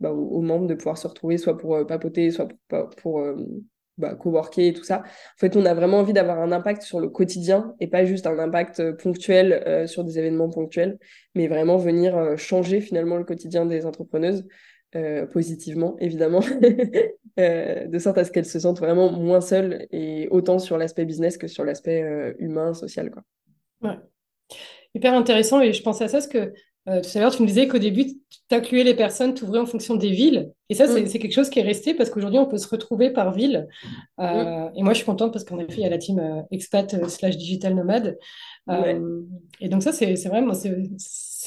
[0.00, 3.26] bah, aux, membres de pouvoir se retrouver, soit pour papoter, soit pour, pour
[3.98, 5.00] bah, coworker et tout ça.
[5.00, 8.28] En fait, on a vraiment envie d'avoir un impact sur le quotidien et pas juste
[8.28, 10.98] un impact ponctuel sur des événements ponctuels,
[11.34, 14.46] mais vraiment venir changer finalement le quotidien des entrepreneuses.
[14.96, 16.38] Euh, positivement, évidemment,
[17.40, 21.04] euh, de sorte à ce qu'elles se sentent vraiment moins seules et autant sur l'aspect
[21.04, 23.10] business que sur l'aspect euh, humain, social.
[23.10, 23.24] Quoi.
[23.82, 23.98] Ouais.
[24.94, 26.52] Hyper intéressant et je pense à ça parce que
[26.86, 29.64] tout à l'heure, tu me disais qu'au début, tu incluais les personnes, tu ouvrais en
[29.64, 30.52] fonction des villes.
[30.68, 31.08] Et ça, c'est mm.
[31.18, 33.66] quelque chose qui est resté parce qu'aujourd'hui, on peut se retrouver par ville.
[34.18, 34.68] Mm.
[34.76, 37.38] Et moi, je suis contente parce qu'en effet, il y a la team expat slash
[37.38, 38.18] digital nomade.
[38.68, 40.52] et donc ça, c'est vraiment,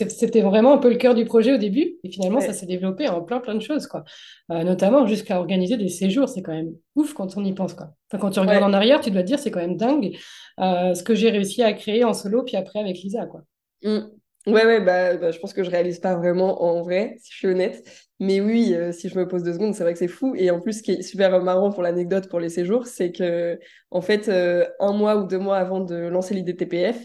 [0.06, 3.08] c'était vraiment un peu le cœur du projet au début, et finalement, ça s'est développé
[3.08, 4.04] en plein, plein de choses, quoi.
[4.52, 7.94] Euh, notamment jusqu'à organiser des séjours, c'est quand même ouf quand on y pense, quoi.
[8.12, 10.16] Enfin, quand tu regardes en arrière, tu dois te dire, c'est quand même dingue
[10.60, 13.44] euh, ce que j'ai réussi à créer en solo, puis après avec Lisa, quoi.
[13.84, 14.00] Mmh.
[14.48, 17.38] Ouais, ouais, bah, bah, je pense que je réalise pas vraiment en vrai, si je
[17.38, 17.84] suis honnête.
[18.20, 20.34] Mais oui, euh, si je me pose deux secondes, c'est vrai que c'est fou.
[20.36, 23.60] Et en plus, ce qui est super marrant pour l'anecdote pour les séjours, c'est que,
[23.92, 26.98] en fait, un mois ou deux mois avant de lancer l'idée TPF,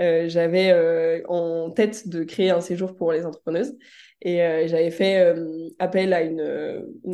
[0.00, 3.76] euh, j'avais euh, en tête de créer un séjour pour les entrepreneuses.
[4.20, 5.34] Et euh, j'avais fait
[5.78, 6.42] appel à une,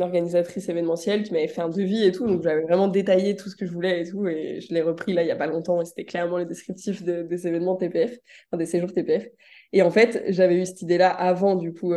[0.01, 2.27] organisatrice événementielle qui m'avait fait un devis et tout.
[2.27, 4.27] Donc j'avais vraiment détaillé tout ce que je voulais et tout.
[4.27, 5.81] Et je l'ai repris là il n'y a pas longtemps.
[5.81, 8.17] Et c'était clairement le descriptif de, des événements TPF,
[8.49, 9.27] enfin des séjours TPF.
[9.75, 11.93] Et en fait, j'avais eu cette idée-là avant, du coup,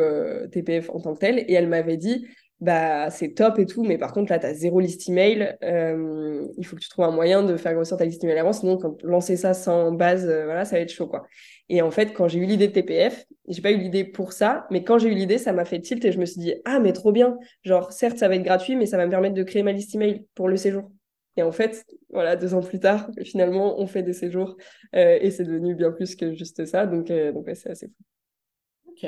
[0.52, 1.38] TPF en tant que tel.
[1.38, 2.26] Et elle m'avait dit,
[2.60, 5.56] bah c'est top et tout, mais par contre là, tu as zéro liste email.
[5.62, 8.52] Euh, il faut que tu trouves un moyen de faire grossir ta liste email avant,
[8.52, 11.26] sinon quand lancer ça sans base, euh, voilà, ça va être chaud quoi.
[11.68, 14.66] Et en fait, quand j'ai eu l'idée de TPF, j'ai pas eu l'idée pour ça,
[14.70, 16.80] mais quand j'ai eu l'idée, ça m'a fait tilt et je me suis dit ah
[16.80, 19.42] mais trop bien, genre certes ça va être gratuit, mais ça va me permettre de
[19.44, 20.90] créer ma liste email pour le séjour.
[21.38, 24.56] Et en fait, voilà, deux ans plus tard, finalement, on fait des séjours
[24.96, 27.94] euh, et c'est devenu bien plus que juste ça, donc donc c'est assez fou.
[28.88, 29.06] Ok,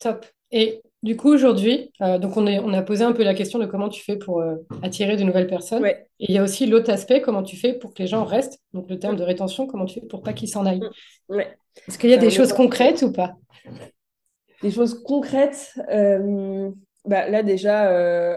[0.00, 0.26] top.
[0.50, 3.60] Et du coup, aujourd'hui, euh, donc on, est, on a posé un peu la question
[3.60, 5.86] de comment tu fais pour euh, attirer de nouvelles personnes.
[5.86, 8.58] Et il y a aussi l'autre aspect, comment tu fais pour que les gens restent.
[8.72, 10.80] Donc le terme de rétention, comment tu fais pour pas qu'ils s'en aillent.
[11.28, 11.34] Mm.
[11.36, 11.56] Ouais.
[11.86, 13.36] Est-ce qu'il y a des choses concrètes ou pas?
[14.60, 16.70] Des choses concrètes euh,
[17.06, 17.80] bah, Là déjà,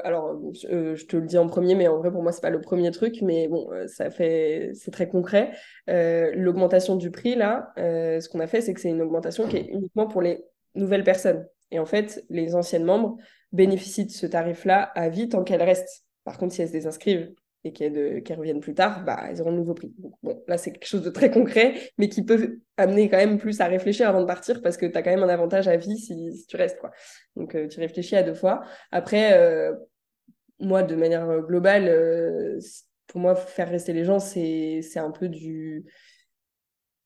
[0.01, 2.61] alors je te le dis en premier, mais en vrai pour moi c'est pas le
[2.61, 5.51] premier truc, mais bon, ça fait, c'est très concret.
[5.87, 9.67] L'augmentation du prix là, ce qu'on a fait, c'est que c'est une augmentation qui est
[9.67, 10.43] uniquement pour les
[10.75, 11.45] nouvelles personnes.
[11.71, 13.17] Et en fait, les anciennes membres
[13.51, 16.03] bénéficient de ce tarif-là à vie tant qu'elles restent.
[16.23, 19.57] Par contre, si elles se désinscrivent et qu'elles reviennent plus tard, bah, elles auront le
[19.57, 19.93] nouveau prix.
[20.21, 23.61] bon, là, c'est quelque chose de très concret, mais qui peut amener quand même plus
[23.61, 25.97] à réfléchir avant de partir parce que tu as quand même un avantage à vie
[25.97, 26.79] si, tu restes.
[26.79, 26.91] Quoi.
[27.35, 28.63] Donc, euh, tu réfléchis à deux fois.
[28.91, 29.73] Après, euh,
[30.59, 32.59] moi, de manière globale, euh,
[33.07, 35.85] pour moi, faire rester les gens, c'est un peu du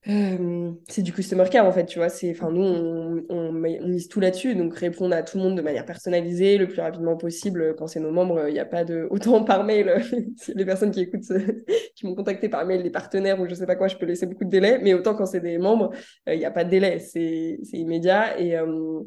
[0.09, 2.09] euh, c'est du customer care en fait, tu vois.
[2.09, 5.61] C'est, enfin, nous, on, on, mise tout là-dessus, donc répondre à tout le monde de
[5.61, 7.75] manière personnalisée, le plus rapidement possible.
[7.77, 10.01] Quand c'est nos membres, il n'y a pas de autant par mail.
[10.55, 11.27] les personnes qui écoutent,
[11.95, 14.25] qui m'ont contacté par mail, les partenaires ou je sais pas quoi, je peux laisser
[14.25, 15.91] beaucoup de délai, mais autant quand c'est des membres,
[16.29, 19.01] euh, il n'y a pas de délai, c'est immédiat et euh,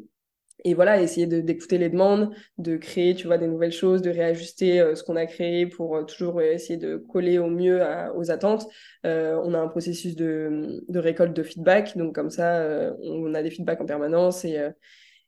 [0.63, 4.79] et voilà, essayer d'écouter les demandes, de créer, tu vois, des nouvelles choses, de réajuster
[4.79, 7.81] euh, ce qu'on a créé pour euh, toujours essayer de coller au mieux
[8.15, 8.67] aux attentes.
[9.05, 12.63] Euh, on a un processus de, de, récolte de feedback, donc comme ça,
[13.01, 14.59] on a des feedbacks en permanence et,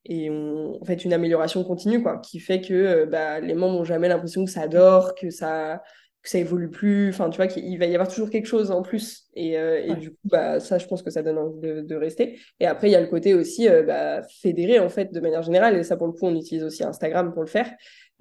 [0.05, 4.09] et on, fait une amélioration continue, quoi, qui fait que bah, les membres n'ont jamais
[4.09, 5.81] l'impression que ça dort, que ça
[6.23, 8.81] que ça évolue plus, enfin tu vois qu'il va y avoir toujours quelque chose en
[8.81, 9.25] plus.
[9.35, 11.95] Et, euh, et du coup bah ça je pense que ça donne envie de, de
[11.95, 12.39] rester.
[12.61, 15.43] Et après il y a le côté aussi euh, bah, fédérer en fait de manière
[15.43, 15.75] générale.
[15.75, 17.69] Et ça pour le coup on utilise aussi Instagram pour le faire.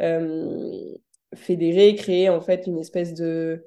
[0.03, 0.81] Euh,
[1.37, 3.65] fédérer créer en fait une espèce de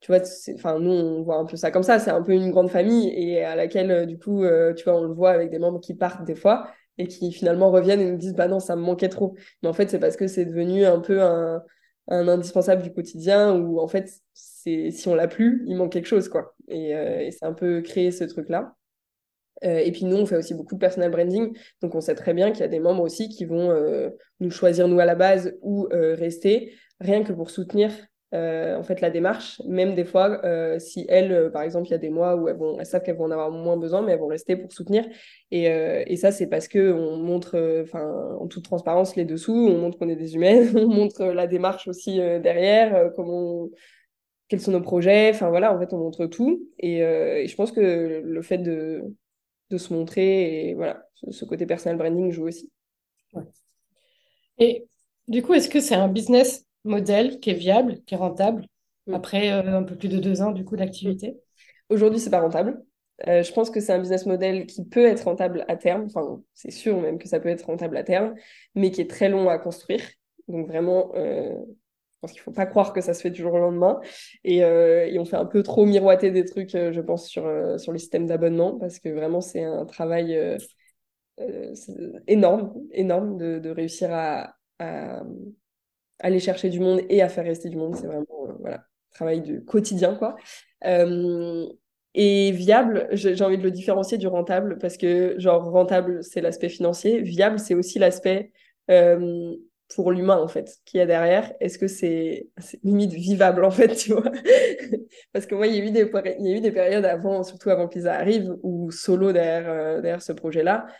[0.00, 0.22] tu vois
[0.54, 1.98] enfin nous on voit un peu ça comme ça.
[1.98, 4.44] C'est un peu une grande famille et à laquelle euh, du coup
[4.76, 7.70] tu vois on le voit avec des membres qui partent des fois et qui finalement
[7.70, 9.34] reviennent et nous disent bah non ça me manquait trop.
[9.62, 11.62] Mais en fait c'est parce que c'est devenu un peu un
[12.08, 16.06] un indispensable du quotidien où en fait c'est si on l'a plus il manque quelque
[16.06, 16.54] chose quoi.
[16.68, 18.76] Et, euh, et c'est un peu créer ce truc là
[19.64, 21.56] euh, et puis nous on fait aussi beaucoup de personal branding.
[21.80, 24.50] Donc on sait très bien qu'il y a des membres aussi qui vont euh, nous
[24.50, 26.74] choisir nous à la base ou rester.
[27.00, 31.32] Rien que pour soutenir euh, en fait la démarche, même des fois, euh, si elles,
[31.32, 33.50] euh, par exemple, il y a des mois où elles, savent qu'elles vont en avoir
[33.50, 35.06] moins besoin, mais elles vont rester pour soutenir.
[35.50, 37.84] Et, ça, c'est parce que on montre,
[38.40, 41.88] en toute transparence, les dessous, on montre qu'on est des humaines, on montre la démarche
[41.88, 43.68] aussi derrière, comment
[44.48, 46.68] quels sont nos projets, enfin voilà, en fait, on montre tout.
[46.78, 49.02] Et, je pense que le fait de,
[49.70, 52.70] de se montrer, et voilà, ce, côté personal branding joue aussi.
[54.58, 54.86] Et
[55.28, 58.66] du coup, est-ce que c'est un business modèle qui est viable, qui est rentable,
[59.06, 59.14] mm.
[59.14, 61.36] après euh, un peu plus de deux ans du coup d'activité
[61.90, 62.82] Aujourd'hui, c'est pas rentable.
[63.28, 66.42] Euh, je pense que c'est un business model qui peut être rentable à terme, enfin
[66.54, 68.34] c'est sûr même que ça peut être rentable à terme,
[68.74, 70.02] mais qui est très long à construire.
[70.48, 73.52] Donc vraiment, euh, je pense qu'il faut pas croire que ça se fait du jour
[73.52, 74.00] au lendemain.
[74.44, 77.44] Et, et on fait un peu trop miroiter des trucs, je pense, sur,
[77.78, 80.58] sur les systèmes d'abonnement, parce que vraiment c'est un travail
[82.26, 85.22] énorme, énorme de, de réussir à, à
[86.20, 87.96] aller chercher du monde et à faire rester du monde.
[87.96, 90.36] C'est vraiment euh, voilà, travail du quotidien, quoi.
[90.84, 91.66] Euh,
[92.14, 96.68] et viable, j'ai envie de le différencier du rentable parce que, genre, rentable, c'est l'aspect
[96.68, 97.20] financier.
[97.20, 98.52] Viable, c'est aussi l'aspect
[98.90, 99.52] euh,
[99.96, 101.52] pour l'humain, en fait, qui est derrière.
[101.58, 102.48] Est-ce que c'est
[102.84, 104.30] limite vivable, en fait, tu vois?
[105.32, 106.08] Parce que moi, il y, a eu des,
[106.40, 110.22] y a eu des périodes avant, surtout avant que Lisa arrive, où solo derrière, derrière
[110.22, 110.90] ce projet-là, euh,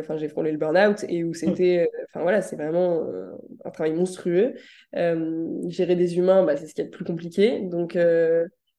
[0.00, 3.30] enfin, j'ai frôlé le burn-out et où c'était, euh, enfin voilà, c'est vraiment euh,
[3.64, 4.54] un travail monstrueux.
[4.92, 7.60] gérer des humains, bah, c'est ce qui est le plus compliqué.
[7.60, 7.96] Donc,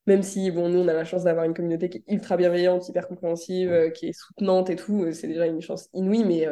[0.08, 2.88] même si, bon, nous, on a la chance d'avoir une communauté qui est ultra bienveillante,
[2.88, 6.48] hyper compréhensive, qui est soutenante et tout, c'est déjà une chance inouïe, mais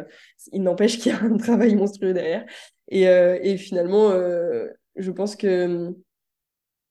[0.52, 2.46] il n'empêche qu'il y a un travail monstrueux derrière.
[2.90, 4.12] Et, et finalement,
[4.96, 5.94] je pense que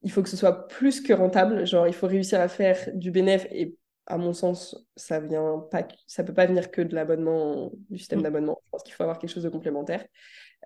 [0.04, 1.66] il faut que ce soit plus que rentable.
[1.66, 3.74] Genre, il faut réussir à faire du bénéfice et
[4.06, 8.20] à mon sens, ça vient pas, ça peut pas venir que de l'abonnement, du système
[8.20, 8.22] mm.
[8.22, 8.60] d'abonnement.
[8.64, 10.04] Je pense qu'il faut avoir quelque chose de complémentaire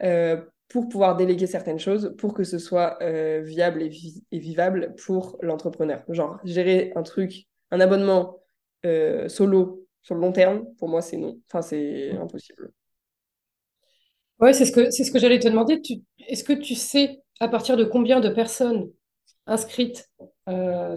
[0.03, 3.91] euh, pour pouvoir déléguer certaines choses, pour que ce soit euh, viable et,
[4.33, 6.03] et, vivable pour l'entrepreneur.
[6.09, 8.41] Genre gérer un truc, un abonnement
[8.85, 11.41] euh, solo Sur le long terme, pour moi, c'est non.
[11.47, 12.73] Enfin, c'est impossible.
[14.41, 15.81] Ouais, c'est ce que, c'est ce que j'allais te demander.
[16.29, 18.91] est-ce que tu sais à partir de combien de personnes
[19.47, 20.09] inscrites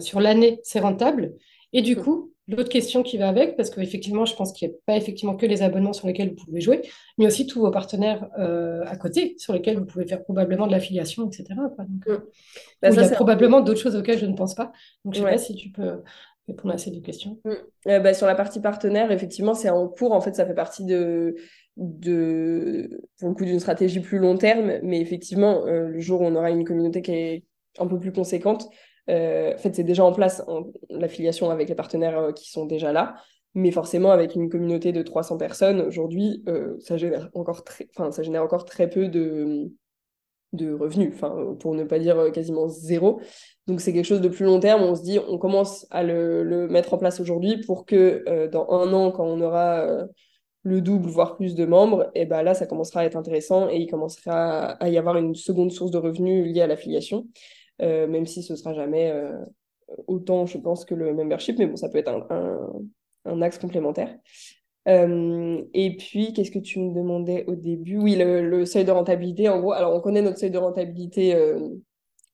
[0.00, 1.32] sur l'année c'est rentable?
[1.72, 4.78] Et du coup, l'autre question qui va avec, parce qu'effectivement, je pense qu'il n'y a
[4.86, 6.82] pas effectivement que les abonnements sur lesquels vous pouvez jouer,
[7.18, 10.72] mais aussi tous vos partenaires euh, à côté, sur lesquels vous pouvez faire probablement de
[10.72, 11.44] l'affiliation, etc.
[11.78, 12.22] Donc, mm.
[12.82, 14.72] bah, il y a probablement d'autres choses auxquelles je ne pense pas.
[15.04, 16.02] Donc, je ne sais pas si tu peux
[16.48, 17.38] répondre à ces deux questions.
[17.44, 17.50] Mm.
[17.88, 20.12] Euh, bah, sur la partie partenaire, effectivement, c'est en cours.
[20.12, 21.36] En fait, ça fait partie de,
[21.76, 24.80] de pour le coup, d'une stratégie plus long terme.
[24.82, 27.44] Mais effectivement, euh, le jour où on aura une communauté qui est
[27.78, 28.68] un peu plus conséquente,
[29.08, 30.42] en fait, c'est déjà en place
[30.90, 33.14] l'affiliation avec les partenaires qui sont déjà là.
[33.54, 36.44] Mais forcément, avec une communauté de 300 personnes, aujourd'hui,
[36.80, 39.70] ça, génère encore très, ça génère encore très peu de,
[40.52, 41.14] de revenus,
[41.60, 43.20] pour ne pas dire quasiment zéro.
[43.66, 44.82] Donc c'est quelque chose de plus long terme.
[44.82, 48.68] On se dit, on commence à le, mettre en place aujourd'hui pour que euh, dans
[48.70, 50.06] un an, quand on aura euh,
[50.62, 53.78] le double, voire plus de membres, et ben là, ça commencera à être intéressant et
[53.78, 57.26] il commencera à y avoir une seconde source de revenus liée à l'affiliation,
[57.82, 59.12] euh, même si ce sera jamais
[60.06, 62.26] autant, je pense, que le membership, mais bon, ça peut être
[63.24, 64.16] un, axe complémentaire.
[64.86, 67.98] et puis, qu'est-ce que tu me demandais au début?
[67.98, 71.36] Oui, le, le, seuil de rentabilité, en gros, alors on connaît notre seuil de rentabilité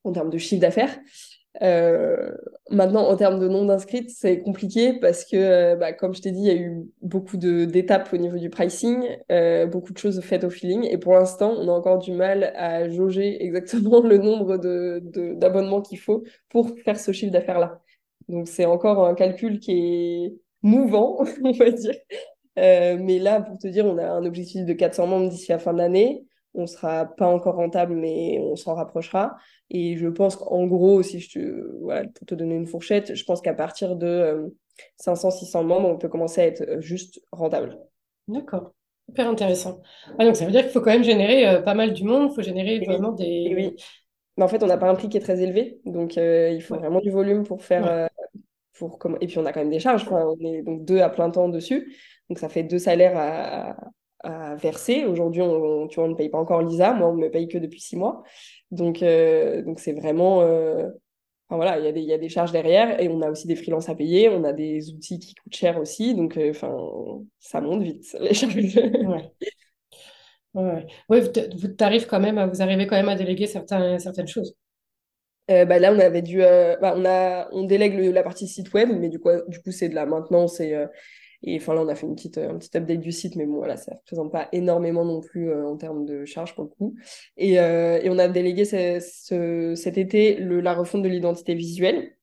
[0.04, 0.98] en termes de chiffre d'affaires.
[1.62, 2.30] Euh,
[2.70, 6.30] maintenant, en termes de nombre d'inscrits, c'est compliqué parce que, euh, bah, comme je t'ai
[6.30, 10.20] dit, il y a eu beaucoup d'étapes au niveau du pricing, euh, beaucoup de choses
[10.20, 10.84] faites au feeling.
[10.84, 15.86] Et pour l'instant, on a encore du mal à jauger exactement le nombre d'abonnements de,
[15.86, 17.80] qu'il faut pour faire ce chiffre d'affaires-là.
[18.28, 21.94] Donc, c'est encore un calcul qui est mouvant, on va dire.
[22.56, 25.72] mais là, pour te dire, on a un objectif de 400 membres d'ici la fin
[25.72, 26.24] de l'année.
[26.54, 29.36] On ne sera pas encore rentable, mais on s'en rapprochera.
[29.70, 33.24] Et je pense qu'en gros, si je te, voilà, pour te donner une fourchette, je
[33.24, 34.54] pense qu'à partir de
[35.04, 37.78] 500-600 euh, membres, on peut commencer à être euh, juste rentable.
[38.26, 38.72] D'accord.
[39.08, 39.80] Hyper intéressant.
[40.18, 42.30] Ah, donc ça veut dire qu'il faut quand même générer euh, pas mal du monde,
[42.30, 43.52] il faut générer vraiment des...
[43.54, 43.76] oui.
[44.36, 46.76] Mais en fait, on n'a pas un prix qui est très élevé, donc il faut
[46.76, 48.08] vraiment du volume pour faire...
[48.78, 51.28] pour Et puis on a quand même des charges, on est donc deux à plein
[51.28, 51.96] temps dessus,
[52.28, 53.76] donc ça fait deux salaires à,
[54.20, 55.04] à verser.
[55.04, 57.48] Aujourd'hui, on, tu vois, on ne paye pas encore l'ISA, moi on ne me paye
[57.48, 58.22] que depuis six mois.
[58.70, 60.42] Donc, euh, donc c'est vraiment.
[60.42, 60.88] Euh,
[61.48, 63.46] enfin, voilà, il y, a des, y a des charges derrière et on a aussi
[63.46, 66.76] des freelances à payer, on a des outils qui coûtent cher aussi, donc euh, enfin,
[67.38, 68.56] ça monte vite, les charges.
[68.56, 69.32] ouais.
[70.54, 71.20] Ouais, ouais.
[71.20, 74.54] vous arrivez quand même, à, vous arrivez quand même à déléguer certains, certaines choses.
[75.48, 79.08] bah là, on avait dû, bah, on a, on délègue la partie site web, mais
[79.08, 80.74] du coup, du coup, c'est de la maintenance et
[81.42, 83.56] et enfin là, on a fait une petite, un petit update du site, mais bon,
[83.56, 86.70] voilà, ça ne représente pas énormément non plus euh, en termes de charges pour le
[86.70, 86.96] coup.
[87.36, 92.16] Et, euh, et on a délégué ce, cet été la refonte de l'identité visuelle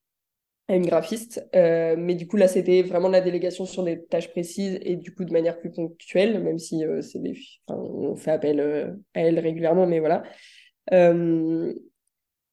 [0.68, 1.48] à une graphiste.
[1.56, 5.14] Euh, mais du coup, là, c'était vraiment la délégation sur des tâches précises et du
[5.14, 7.38] coup de manière plus ponctuelle, même si c'est des,
[7.70, 8.60] on fait appel
[9.14, 10.24] à elle régulièrement, mais voilà.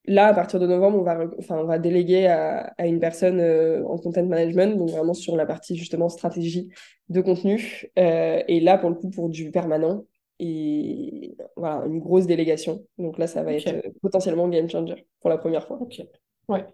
[0.07, 3.85] Là, à partir de novembre, on va, enfin, on va déléguer à, une personne euh,
[3.87, 6.71] en content management, donc vraiment sur la partie justement stratégie
[7.09, 7.91] de contenu.
[7.99, 10.05] Euh, et là, pour le coup, pour du permanent.
[10.41, 12.85] Et voilà, une grosse délégation.
[12.99, 15.81] Donc là, ça va être euh, potentiellement game changer pour la première fois.
[15.81, 16.03] Ok.
[16.49, 16.65] Ouais.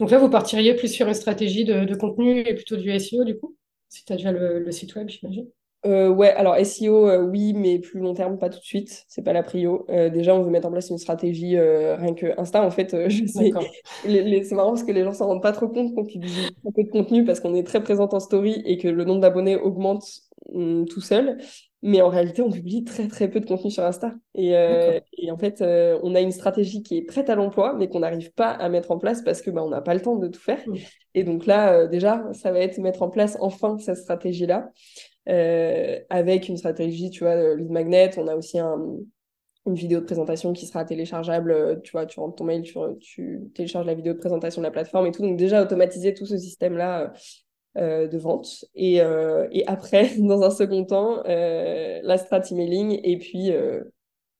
[0.00, 3.38] Donc là, vous partiriez plus sur une stratégie de, contenu et plutôt du SEO, du
[3.38, 3.56] coup?
[3.88, 5.46] Si tu as déjà le site web, j'imagine?
[5.84, 9.04] Euh, ouais, alors SEO, euh, oui, mais plus long terme, pas tout de suite.
[9.08, 9.84] C'est pas la prio.
[9.90, 12.62] Euh, déjà, on veut mettre en place une stratégie rien que Insta.
[12.62, 13.50] En fait, je sais,
[14.04, 16.84] c'est marrant parce que les gens s'en rendent pas trop compte qu'on publie un peu
[16.84, 20.04] de contenu parce qu'on est très présente en story et que le nombre d'abonnés augmente
[20.52, 21.38] mm, tout seul.
[21.84, 24.12] Mais en réalité, on publie très très peu de contenu sur Insta.
[24.36, 24.50] Et,
[25.18, 25.64] et en fait,
[26.04, 28.92] on a une stratégie qui est prête à l'emploi, mais qu'on n'arrive pas à mettre
[28.92, 30.62] en place parce que bah, on n'a pas le temps de tout faire.
[30.64, 30.76] Mmh.
[31.14, 34.70] Et donc là, déjà, ça va être mettre en place enfin cette stratégie-là.
[35.28, 38.18] Euh, avec une stratégie, tu vois, lead magnet.
[38.18, 38.96] On a aussi un,
[39.66, 41.52] une vidéo de présentation qui sera téléchargeable.
[41.52, 42.62] Euh, tu vois, tu rentres ton mail,
[43.00, 45.22] tu, télécharges la vidéo de présentation de la plateforme et tout.
[45.22, 47.12] Donc déjà, automatiser tout ce système-là
[47.78, 48.64] euh, de vente.
[48.74, 53.52] Et, et, après, dans un second temps, la strat emailing et puis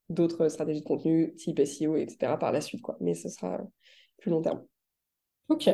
[0.09, 2.37] d'autres stratégies de contenu type SEO, etc.
[2.39, 2.83] par la suite.
[2.83, 2.97] Quoi.
[3.01, 3.61] Mais ce sera
[4.19, 4.63] plus long terme.
[5.49, 5.69] Ok.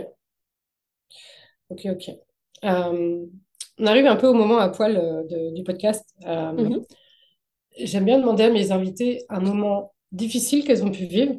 [1.70, 2.10] Ok, ok
[3.78, 6.04] on arrive un peu au moment à poil euh, du podcast.
[6.26, 6.84] Euh, mhm.
[7.78, 11.34] J'aime bien demander à mes invités un moment difficile qu'elles ont pu vivre,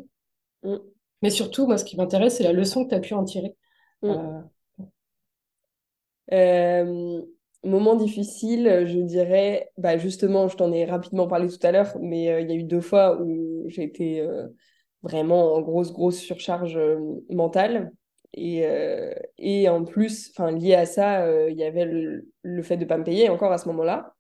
[0.64, 0.78] mm.
[1.22, 3.56] mais surtout, moi, ce qui m'intéresse, c'est la leçon que tu as pu en tirer.
[4.02, 4.44] Mm.
[6.32, 7.22] Euh,
[7.66, 12.42] moment difficile, je dirais, bah justement, je t'en ai rapidement parlé tout à l'heure, mais
[12.42, 14.26] il y a eu deux fois où j'ai été
[15.02, 16.80] vraiment en grosse, grosse surcharge
[17.30, 17.92] mentale
[18.34, 18.64] Et,
[19.38, 23.04] et en plus, lié à ça, il y avait le, fait de ne pas me
[23.04, 24.14] payer encore à ce moment-là.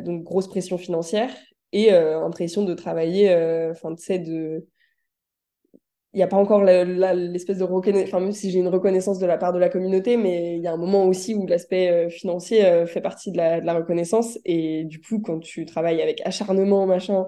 [0.00, 1.30] donc, grosse pression financière
[1.72, 3.34] et impression de travailler,
[3.70, 4.66] enfin, tu sais, de
[6.14, 9.24] il n'y a pas encore l'espèce de reconnaissance, enfin même si j'ai une reconnaissance de
[9.26, 12.10] la part de la communauté, mais il y a un moment aussi où l'aspect euh,
[12.10, 14.38] financier euh, fait partie de la, de la, reconnaissance.
[14.44, 17.26] Et du coup, quand tu travailles avec acharnement, machin,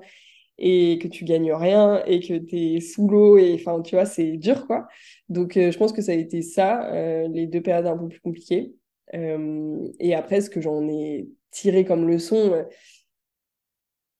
[0.58, 4.04] et que tu gagnes rien, et que tu es sous l'eau, et enfin, tu vois,
[4.04, 4.86] c'est dur, quoi.
[5.28, 6.90] Donc, euh, je pense que ça a été ça,
[7.28, 8.74] les deux périodes un peu plus compliquées.
[9.12, 12.66] et après, ce que j'en ai tiré comme leçon,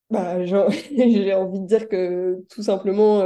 [0.09, 3.23] bah, j'ai envie de dire que tout simplement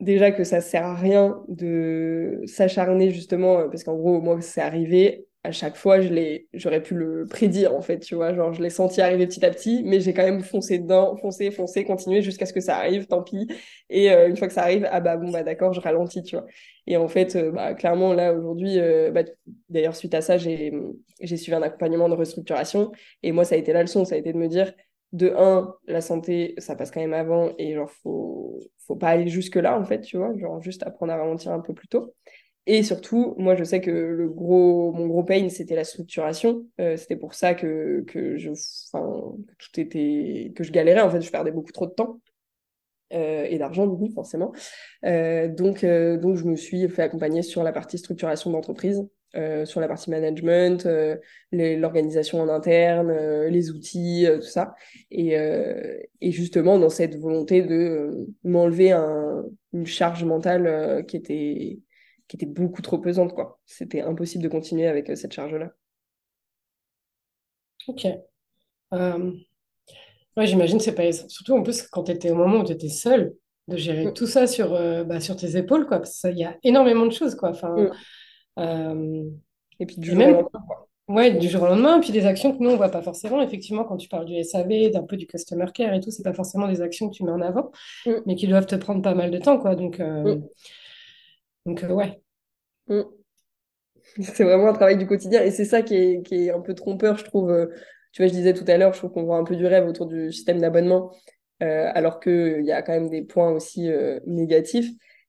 [0.00, 4.60] déjà que ça sert à rien de s'acharner justement euh, parce qu'en gros moi c'est
[4.60, 8.34] arrivé à chaque fois je j'aurais pu le prédire en fait tu vois.
[8.34, 11.50] Genre je l'ai senti arriver petit à petit mais j'ai quand même foncé dedans foncé
[11.50, 13.48] foncé continué jusqu'à ce que ça arrive tant pis.
[13.88, 16.36] Et euh, une fois que ça arrive ah bah bon bah d'accord je ralentis tu
[16.36, 16.46] vois.
[16.86, 18.78] Et en fait euh, bah clairement là aujourd'hui
[19.12, 19.22] bah,
[19.70, 20.72] d'ailleurs suite à ça j'ai
[21.20, 22.92] j'ai suivi un accompagnement de restructuration.
[23.22, 24.72] Et moi ça a été la leçon ça a été de me dire
[25.12, 29.28] de un, la santé, ça passe quand même avant et genre, faut, faut pas aller
[29.28, 32.14] jusque-là, en fait, tu vois, genre, juste apprendre à ralentir un peu plus tôt.
[32.70, 36.66] Et surtout, moi, je sais que le gros, mon gros pain, c'était la structuration.
[36.78, 41.00] Euh, c'était pour ça que, que je, que tout était, que je galérais.
[41.00, 42.20] En fait, je perdais beaucoup trop de temps.
[43.14, 44.52] Euh, et d'argent, forcément.
[45.06, 49.02] Euh, donc, donc, je me suis fait accompagner sur la partie structuration d'entreprise.
[49.64, 50.88] Sur la partie management,
[51.52, 53.12] l'organisation en interne,
[53.46, 54.74] les outils, tout ça.
[55.10, 55.36] Et,
[56.20, 61.78] et, justement, dans cette volonté de m'enlever un, une charge mentale qui, était,
[62.28, 63.34] qui était beaucoup trop pesante.
[63.34, 63.58] quoi.
[63.66, 65.72] C'était impossible de continuer avec cette charge-là.
[67.88, 68.06] Ok.
[68.92, 72.88] Ouais, j'imagine c'est pas surtout en plus quand tu étais au moment où tu étais
[72.88, 73.34] seule
[73.66, 74.14] de gérer mm.
[74.14, 74.70] tout ça sur,
[75.04, 77.90] bah, sur tes épaules quoi parce qu'il y a énormément de choses quoi enfin mm.
[78.58, 79.24] Euh,
[79.80, 80.48] et puis du jour au lendemain.
[81.08, 83.40] Ouais, du jour au lendemain, puis des actions que nous, on voit pas forcément.
[83.40, 86.34] Effectivement, quand tu parles du SAV, d'un peu du customer care et tout, c'est pas
[86.34, 87.70] forcément des actions que tu mets en avant,
[88.04, 88.12] mm.
[88.26, 89.74] mais qui doivent te prendre pas mal de temps, quoi.
[89.74, 90.38] Donc, euh.
[91.68, 92.20] Donc euh, ouais.
[92.88, 93.02] Mm.
[94.22, 96.74] C'est vraiment un travail du quotidien et c'est ça qui est, qui est, un peu
[96.74, 97.68] trompeur, je trouve.
[98.12, 99.86] Tu vois, je disais tout à l'heure, je trouve qu'on voit un peu du rêve
[99.86, 101.12] autour du système d'abonnement,
[101.60, 103.90] alors qu'il y a quand même des points aussi
[104.26, 104.88] négatifs.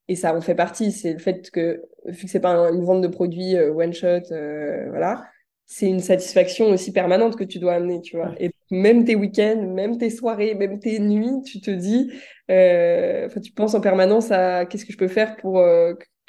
[0.10, 0.92] Et ça en fait partie.
[0.92, 4.32] C'est le fait que, vu que c'est pas une vente de produits euh, one shot,
[4.32, 5.24] euh, voilà,
[5.68, 8.34] c'est une satisfaction aussi permanente que tu dois amener, tu vois.
[8.40, 12.12] Et même tes week-ends, même tes soirées, même tes nuits, tu te dis,
[12.50, 15.64] euh, tu penses en permanence à qu'est-ce que je peux faire pour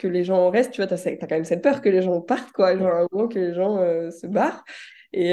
[0.01, 0.87] que les gens restent, tu vois.
[0.87, 3.39] Tu as, quand même cette peur que les gens partent, quoi, genre un moment que
[3.39, 3.79] les gens
[4.11, 4.65] se barrent.
[5.13, 5.33] Et,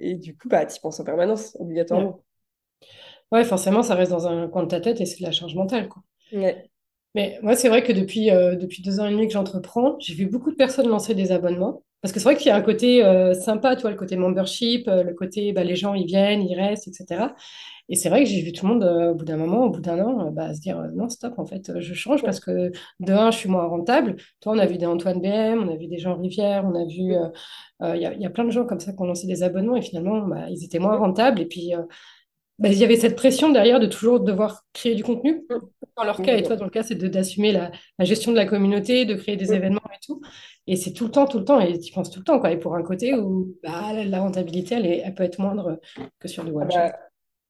[0.00, 2.22] et, du coup, bah, tu penses en permanence, obligatoirement.
[3.32, 3.44] Ouais.
[3.44, 5.88] forcément, ça reste dans un coin de ta tête et c'est de la charge mentale,
[5.88, 6.02] quoi.
[6.32, 6.68] Ouais.
[7.14, 10.14] Mais moi, c'est vrai que depuis, euh, depuis deux ans et demi que j'entreprends, j'ai
[10.14, 11.82] vu beaucoup de personnes lancer des abonnements.
[12.00, 14.86] Parce que c'est vrai qu'il y a un côté euh, sympa, toi, le côté membership,
[14.86, 17.30] euh, le côté bah, les gens, ils viennent, ils restent, etc.
[17.88, 19.80] Et c'est vrai que j'ai vu tout le monde, au bout d'un moment, au bout
[19.80, 22.70] d'un an, bah, se dire non, stop, en fait, je change parce que
[23.00, 24.16] de un, je suis moins rentable.
[24.40, 26.84] Toi, on a vu des Antoine BM, on a vu des gens Rivière, on a
[26.84, 27.14] vu.
[27.80, 29.76] Il y a, y, a plein de gens comme ça qui ont lancé des abonnements
[29.76, 31.40] et finalement, bah, ils étaient moins rentables.
[31.40, 31.72] Et puis,
[32.58, 35.46] bah, il y avait cette pression derrière de toujours devoir créer du contenu.
[35.96, 38.46] Dans leur cas, et toi, dans le cas, c'est d'assumer la, la, gestion de la
[38.46, 40.20] communauté, de créer des événements et tout.
[40.66, 42.40] Et c'est tout le temps, tout le temps, et tu penses tout le temps.
[42.40, 42.50] Quoi.
[42.50, 45.80] Et pour un côté où bah, la rentabilité, elle, elle, peut être moindre
[46.18, 46.92] que sur le one bah,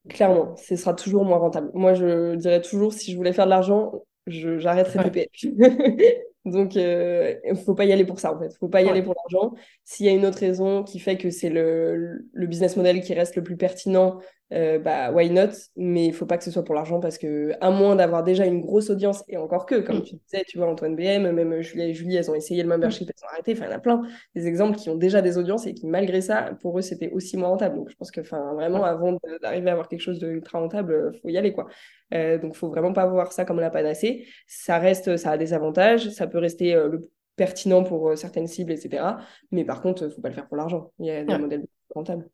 [0.09, 1.71] Clairement, ce sera toujours moins rentable.
[1.75, 3.93] Moi, je dirais toujours, si je voulais faire de l'argent,
[4.27, 5.31] j'arrêterais de payer.
[6.45, 8.47] Donc, il euh, ne faut pas y aller pour ça, en fait.
[8.47, 9.55] Il ne faut pas y aller pour l'argent.
[9.85, 13.13] S'il y a une autre raison qui fait que c'est le, le, business model qui
[13.13, 14.19] reste le plus pertinent
[14.53, 15.51] euh, bah why not?
[15.77, 18.47] Mais il faut pas que ce soit pour l'argent parce que à moins d'avoir déjà
[18.47, 20.03] une grosse audience et encore que comme mm.
[20.03, 23.09] tu disais tu vois Antoine BM même Julie et Julie elles ont essayé le membership
[23.09, 23.13] mm.
[23.15, 23.53] elles ont arrêté.
[23.53, 24.03] Enfin il y en a plein
[24.35, 27.37] des exemples qui ont déjà des audiences et qui malgré ça pour eux c'était aussi
[27.37, 27.77] moins rentable.
[27.77, 30.93] Donc je pense que enfin vraiment avant d'arriver à avoir quelque chose de ultra rentable
[30.93, 31.67] euh, faut y aller quoi.
[32.15, 34.27] Euh, donc faut vraiment pas voir ça comme la panacée.
[34.47, 36.09] Ça reste ça a des avantages.
[36.11, 39.05] Ça peut rester euh, le pertinent pour certaines cibles etc
[39.53, 40.91] mais par contre faut pas le faire pour l'argent.
[40.99, 42.29] Il y a des modèles rentables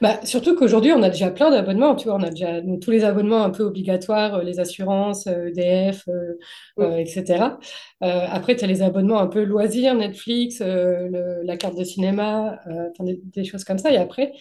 [0.00, 1.94] bah, surtout qu'aujourd'hui, on a déjà plein d'abonnements.
[1.94, 6.08] Tu vois, on a déjà tous les abonnements un peu obligatoires, euh, les assurances, EDF,
[6.08, 6.38] euh,
[6.78, 7.44] euh, etc.
[8.00, 12.58] après, tu as les abonnements un peu loisirs, Netflix, la carte de cinéma,
[13.00, 13.92] des, choses comme ça.
[13.92, 14.32] Et après,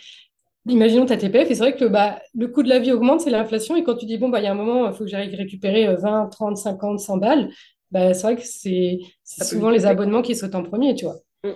[0.67, 1.51] imaginons ta TPF.
[1.51, 3.75] Et c'est vrai que bah, le coût de la vie augmente, c'est l'inflation.
[3.75, 5.35] Et quand tu dis, bon, bah, il y a un moment, il faut que j'aille
[5.35, 7.49] récupérer 20, 30, 50, 100 balles,
[7.91, 11.17] bah, c'est vrai que c'est souvent les abonnements qui sautent en premier, tu vois.
[11.43, 11.51] Mmh.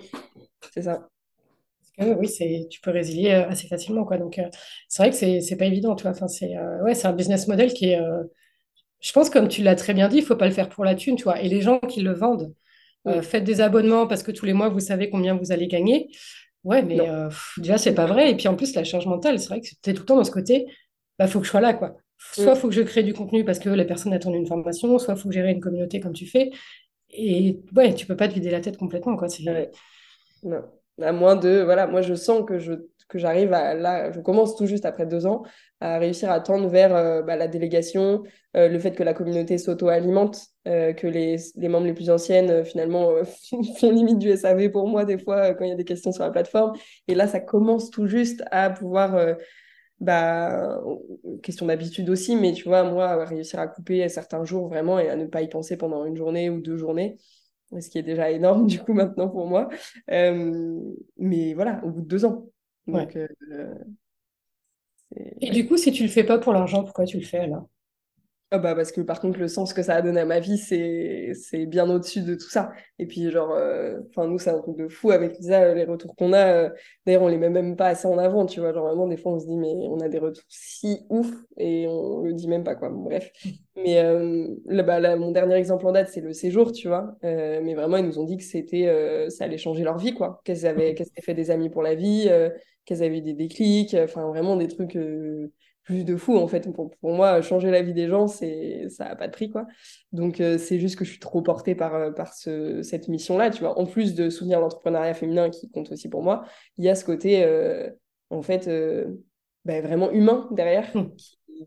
[0.72, 1.08] C'est ça
[1.98, 4.04] oui, c'est, tu peux résilier euh, assez facilement.
[4.04, 4.18] Quoi.
[4.18, 4.48] Donc, euh,
[4.88, 5.94] c'est vrai que c'est, c'est pas évident.
[5.94, 6.12] Tu vois.
[6.12, 8.00] Enfin, c'est, euh, ouais, c'est un business model qui est,
[9.00, 10.94] je pense, comme tu l'as très bien dit, il faut pas le faire pour la
[10.94, 11.40] thune, tu vois.
[11.40, 12.52] Et les gens qui le vendent,
[13.22, 16.08] faites des abonnements parce que tous les mois, vous savez combien vous allez gagner.
[16.64, 17.28] Ouais, mais euh,
[17.58, 18.30] déjà, c'est pas vrai.
[18.30, 20.24] Et puis en plus, la charge mentale, c'est vrai que c'était tout le temps dans
[20.24, 20.66] ce côté,
[21.18, 21.96] bah, faut que je sois là, quoi.
[22.32, 24.98] Soit il faut que je crée du contenu parce que la personne attend une formation,
[24.98, 26.50] soit il faut gérer une communauté comme tu fais.
[27.10, 29.28] Et ouais, tu peux pas te vider la tête complètement, quoi.
[30.42, 30.62] Non.
[31.02, 32.74] À moins de, voilà, moi je sens que je
[33.08, 35.42] que j'arrive à, là, je commence tout juste après deux ans,
[35.80, 38.22] à réussir à tendre vers euh, bah, la délégation,
[38.56, 42.64] euh, le fait que la communauté s'auto-alimente, euh, que les, les, membres les plus anciennes,
[42.64, 43.12] finalement,
[43.78, 46.24] font limite du SAV pour moi des fois quand il y a des questions sur
[46.24, 46.72] la plateforme.
[47.08, 49.36] Et là, ça commence tout juste à pouvoir
[50.00, 50.80] bah,
[51.42, 55.16] question d'habitude aussi, mais tu vois, moi, réussir à couper certains jours vraiment et à
[55.16, 57.16] ne pas y penser pendant une journée ou deux journées,
[57.80, 59.68] ce qui est déjà énorme du coup maintenant pour moi.
[60.10, 60.80] Euh,
[61.18, 62.46] mais voilà, au bout de deux ans.
[62.86, 63.26] Donc, euh,
[65.40, 67.68] et du coup, si tu le fais pas pour l'argent, pourquoi tu le fais alors?
[68.54, 70.58] Ah bah parce que par contre le sens que ça a donné à ma vie
[70.58, 72.70] c'est bien au-dessus de tout ça.
[73.00, 76.14] Et puis genre euh, enfin nous c'est un truc de fou avec Lisa les retours
[76.14, 76.70] qu'on a euh,
[77.04, 78.72] d'ailleurs on les met même pas assez en avant tu vois.
[78.72, 81.86] Genre vraiment des fois on se dit mais on a des retours si ouf et
[81.88, 82.90] on le dit même pas quoi.
[82.90, 83.32] Bref.
[83.76, 87.16] Mais euh, là, bah, mon dernier exemple en date c'est le séjour tu vois.
[87.24, 88.86] Mais vraiment ils nous ont dit que c'était
[89.30, 90.40] ça allait changer leur vie quoi.
[90.44, 92.30] Qu'elles avaient qu'elles s'étaient fait des amis pour la vie
[92.84, 94.96] qu'elles avaient des déclics enfin vraiment des trucs
[95.84, 96.70] plus de fou en fait.
[96.72, 99.66] Pour, pour, moi, changer la vie des gens, c'est ça n'a pas de prix quoi.
[100.12, 103.50] Donc euh, c'est juste que je suis trop portée par, euh, par ce, cette mission-là,
[103.50, 103.78] tu vois.
[103.78, 106.44] En plus de soutenir l'entrepreneuriat féminin qui compte aussi pour moi,
[106.78, 107.90] il y a ce côté euh,
[108.30, 108.68] en fait
[109.64, 110.90] bah, vraiment humain derrière.
[110.96, 111.10] Mmh.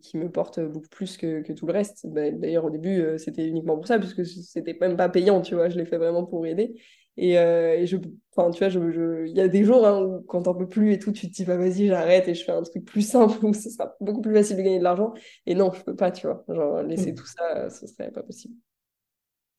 [0.01, 2.05] Qui, me porte beaucoup plus que, que tout le reste.
[2.07, 5.69] Bah, d'ailleurs, au début, c'était uniquement pour ça, puisque c'était même pas payant, tu vois.
[5.69, 6.75] Je l'ai fait vraiment pour aider.
[7.17, 7.97] Et, euh, et je,
[8.35, 10.69] enfin, tu vois, il je, il y a des jours hein, où quand t'en peux
[10.69, 13.01] plus et tout, tu te dis, bah vas-y, j'arrête et je fais un truc plus
[13.01, 15.13] simple où ce sera beaucoup plus facile de gagner de l'argent.
[15.45, 16.45] Et non, je peux pas, tu vois.
[16.47, 17.15] Genre, laisser mm.
[17.15, 18.53] tout ça, ce serait pas possible.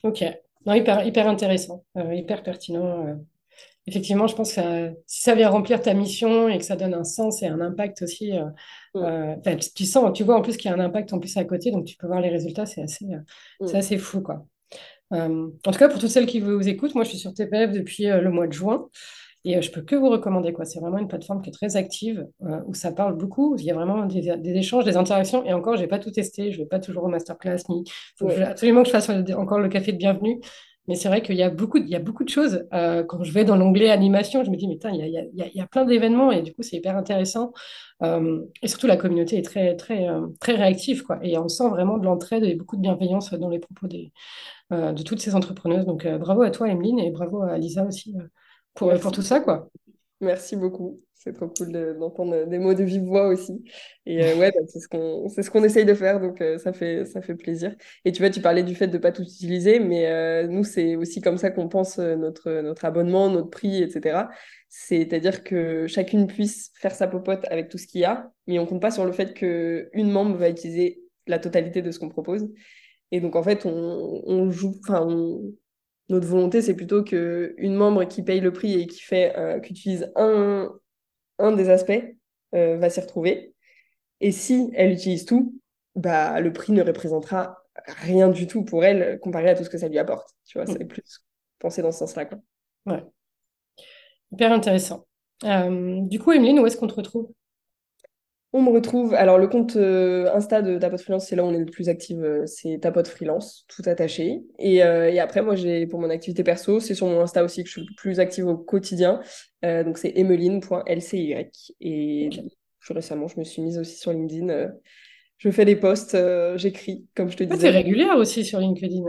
[0.04, 0.24] Ok.
[0.66, 3.06] Non, hyper, hyper intéressant, euh, hyper pertinent.
[3.06, 3.14] Euh.
[3.86, 7.04] Effectivement, je pense que si ça vient remplir ta mission et que ça donne un
[7.04, 8.32] sens et un impact aussi,
[8.94, 9.40] mm.
[9.74, 11.70] tu sens, tu vois en plus qu'il y a un impact en plus à côté,
[11.70, 13.06] donc tu peux voir les résultats, c'est assez,
[13.64, 13.76] c'est mm.
[13.76, 14.46] assez fou, quoi.
[15.12, 17.72] Euh, en tout cas, pour toutes celles qui vous écoutent, moi je suis sur TPF
[17.72, 18.88] depuis euh, le mois de juin
[19.44, 20.52] et euh, je peux que vous recommander.
[20.52, 20.64] quoi.
[20.64, 22.26] C'est vraiment une plateforme qui est très active,
[22.66, 23.56] où ça parle beaucoup.
[23.58, 25.44] Il y a vraiment des, échanges, des interactions.
[25.44, 26.52] Et encore, je n'ai pas tout testé.
[26.52, 27.58] Je ne vais pas toujours au masterclass.
[27.68, 27.84] Ni...
[27.84, 30.40] Il faut absolument que je fasse encore le café de bienvenue.
[30.88, 32.66] Mais c'est vrai qu'il y, a beaucoup, il y a beaucoup de choses.
[32.72, 35.60] quand je vais dans l'onglet animation, je me dis, mais il y a, il y
[35.60, 37.52] a, plein d'événements et du coup, c'est hyper intéressant.
[38.02, 40.06] et surtout, la communauté est très, très,
[40.40, 41.02] très réactive.
[41.02, 41.18] Quoi.
[41.22, 44.12] Et on sent vraiment de l'entraide et beaucoup de bienveillance dans les propos des,
[44.70, 45.86] de toutes ces entrepreneuses.
[45.86, 48.24] Donc euh, bravo à toi, Emeline, et bravo à Lisa aussi euh,
[48.74, 49.40] pour, pour tout ça.
[49.40, 49.70] quoi.
[50.20, 51.00] Merci beaucoup.
[51.14, 53.64] C'est trop cool d'entendre des mots de vive voix aussi.
[54.06, 57.04] Et ouais, bah, c'est ce qu'on c'est ce qu'on essaye de faire, donc ça fait
[57.06, 57.74] ça fait plaisir.
[58.04, 60.94] Et tu vois, tu parlais du fait de ne pas tout utiliser, mais nous c'est
[60.94, 64.28] aussi comme ça qu'on pense notre notre abonnement, notre prix, etc.
[64.68, 68.66] C'est-à-dire que chacune puisse faire sa popote avec tout ce qu'il y a, mais on
[68.66, 72.08] compte pas sur le fait que une membre va utiliser la totalité de ce qu'on
[72.08, 72.48] propose.
[73.10, 75.06] Et donc, en fait, on, joue, enfin,
[76.08, 79.72] notre volonté, c'est plutôt qu'une membre qui paye le prix et qui fait, euh, qui
[79.72, 80.70] utilise un,
[81.38, 82.02] un des aspects
[82.54, 83.54] euh, va s'y retrouver.
[84.20, 85.58] Et si elle utilise tout,
[85.94, 89.78] bah, le prix ne représentera rien du tout pour elle comparé à tout ce que
[89.78, 90.30] ça lui apporte.
[90.44, 90.88] Tu vois, c'est mm.
[90.88, 91.24] plus
[91.58, 92.26] penser dans ce sens-là.
[92.26, 92.38] Quoi.
[92.86, 93.04] Ouais.
[94.32, 95.06] Hyper intéressant.
[95.44, 97.30] Euh, du coup, Emeline, où est-ce qu'on te retrouve?
[98.52, 99.14] On me retrouve.
[99.14, 101.88] Alors, le compte euh, Insta de Tapote Freelance, c'est là où on est le plus
[101.88, 102.16] actif.
[102.18, 104.42] Euh, c'est Tapote Freelance, tout attaché.
[104.58, 107.62] Et, euh, et après, moi, j'ai pour mon activité perso, c'est sur mon Insta aussi
[107.62, 109.20] que je suis le plus active au quotidien.
[109.62, 111.34] donc, c'est emeline.lcy.
[111.80, 112.30] Et
[112.80, 114.70] plus récemment, je me suis mise aussi sur LinkedIn.
[115.36, 116.16] je fais des posts,
[116.56, 117.58] j'écris, comme je te disais.
[117.58, 119.02] Tu es régulière aussi sur LinkedIn.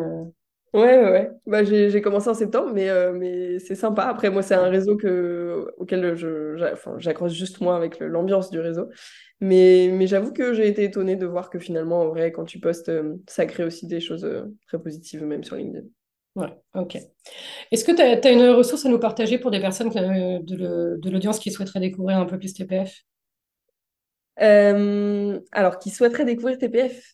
[0.74, 1.32] Ouais, ouais, ouais.
[1.48, 4.04] Bah, j'ai commencé en septembre, mais, euh, mais c'est sympa.
[4.04, 6.56] Après, moi, c'est un réseau que, auquel je,
[6.98, 8.88] j'accroche juste moi avec l'ambiance du réseau.
[9.42, 12.60] Mais, mais j'avoue que j'ai été étonnée de voir que finalement, en vrai, quand tu
[12.60, 15.88] postes, euh, ça crée aussi des choses euh, très positives, même sur LinkedIn.
[16.36, 16.98] Ouais, ok.
[17.72, 21.52] Est-ce que tu as, une ressource à nous partager pour des personnes de l'audience qui
[21.52, 23.04] souhaiteraient découvrir un peu plus TPF
[24.42, 27.14] alors, qui souhaiteraient découvrir TPF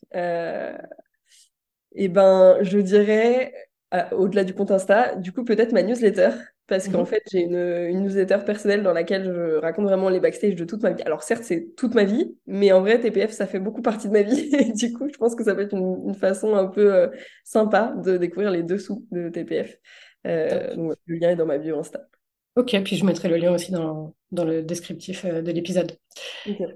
[1.95, 3.53] et ben, je dirais,
[3.93, 6.29] euh, au-delà du compte Insta, du coup, peut-être ma newsletter.
[6.67, 7.05] Parce qu'en mhm.
[7.05, 10.81] fait, j'ai une, une, newsletter personnelle dans laquelle je raconte vraiment les backstage de toute
[10.81, 11.03] ma vie.
[11.03, 14.13] Alors, certes, c'est toute ma vie, mais en vrai, TPF, ça fait beaucoup partie de
[14.13, 14.49] ma vie.
[14.55, 17.07] Et du coup, je pense que ça peut être une, façon un peu euh,
[17.43, 19.77] sympa de découvrir les dessous de TPF.
[20.25, 22.07] Euh, donc, le lien est dans ma bio Insta.
[22.55, 25.97] Ok, puis je mettrai le lien aussi dans, dans le descriptif de l'épisode.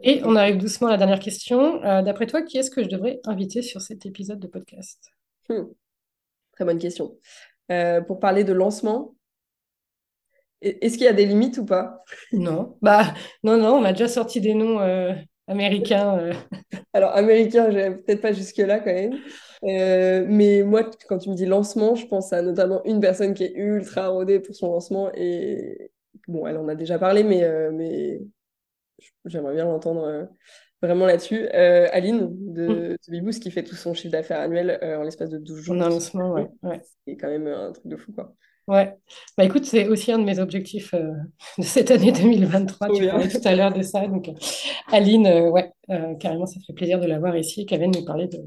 [0.03, 1.79] Et on arrive doucement à la dernière question.
[2.01, 5.11] D'après toi, qui est-ce que je devrais inviter sur cet épisode de podcast?
[5.47, 5.67] Hmm.
[6.51, 7.17] Très bonne question.
[8.07, 9.15] pour parler de lancement,
[10.61, 12.03] est-ce qu'il y a des limites ou pas?
[12.33, 12.77] Non.
[12.81, 13.13] Bah
[13.43, 15.13] non, non, on a déjà sorti des noms euh,
[15.49, 16.17] américains.
[16.19, 16.33] Euh.
[16.93, 19.17] Alors américains, peut-être pas jusque-là quand même.
[19.65, 23.43] Euh, mais moi, quand tu me dis lancement, je pense à notamment une personne qui
[23.43, 25.11] est ultra rodée pour son lancement.
[25.15, 25.91] Et
[26.27, 28.21] bon, elle en a déjà parlé, mais, mais
[29.25, 30.29] j'aimerais bien l'entendre
[30.81, 31.47] vraiment là-dessus.
[31.49, 33.31] Aline de, mmh.
[33.31, 35.75] de qui fait tout son chiffre d'affaires annuel en l'espace de 12 jours.
[35.75, 36.47] Un lancement, ouais.
[36.63, 36.81] ouais.
[37.05, 38.33] C'est quand même un truc de fou, quoi.
[38.69, 38.93] Ouais,
[39.35, 41.09] bah écoute, c'est aussi un de mes objectifs euh,
[41.57, 42.89] de cette année 2023.
[42.93, 44.05] tu parlais tout à l'heure de ça.
[44.05, 44.33] Donc, euh,
[44.91, 45.71] Aline, euh, ouais,
[46.19, 48.37] carrément, ça fait plaisir de l'avoir ici, qu'elle vienne nous parler de,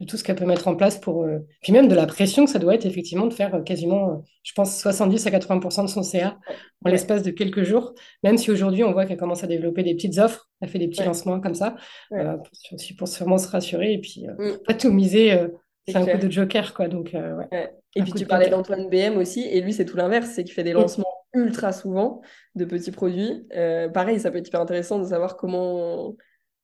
[0.00, 1.26] de, tout ce qu'elle peut mettre en place pour.
[1.60, 4.80] puis même de la pression que ça doit être, effectivement, de faire quasiment, je pense,
[4.80, 6.38] 70 à 80% de son CA
[6.86, 7.92] en l'espace de quelques jours.
[8.22, 10.88] Même si aujourd'hui, on voit qu'elle commence à développer des petites offres, elle fait des
[10.88, 11.76] petits lancements comme ça,
[12.08, 14.60] pour, aussi pour sûrement se rassurer et puis mm.
[14.64, 15.38] pas tout miser.
[15.86, 16.88] c'est un coup de joker, quoi.
[16.88, 17.70] Donc, ouais.
[17.96, 20.62] Et puis tu parlais d'Antoine BM aussi, et lui c'est tout l'inverse, c'est qu'il fait
[20.62, 22.22] des lancements ultra souvent
[22.54, 23.46] de petits produits.
[23.54, 26.16] Euh, pareil, ça peut être hyper intéressant de savoir comment,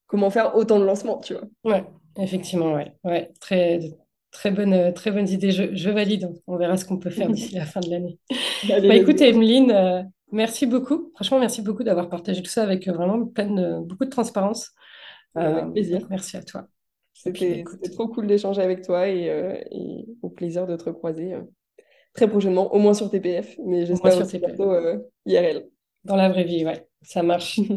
[0.07, 1.45] comment faire autant de lancements, tu vois.
[1.65, 1.85] Ouais,
[2.19, 2.93] effectivement, ouais.
[3.05, 3.81] ouais très,
[4.31, 6.33] très, bonne, très bonne idée, je, je valide.
[6.47, 8.19] On verra ce qu'on peut faire d'ici la fin de l'année.
[8.69, 10.03] bah, écoute, Emeline, euh,
[10.33, 11.11] merci beaucoup.
[11.15, 14.73] Franchement, merci beaucoup d'avoir partagé tout ça avec euh, vraiment plein beaucoup de transparence.
[15.35, 16.07] avec plaisir.
[16.11, 16.69] Merci à toi.
[17.35, 19.55] C'était trop cool d'échanger avec toi et, euh,
[20.23, 21.41] au plaisir de te recroiser euh,
[22.15, 25.67] très prochainement, au moins sur TPF, mais j'espère aussi bientôt euh, IRL.
[26.05, 27.61] Dans la vraie vie, ouais, ça marche.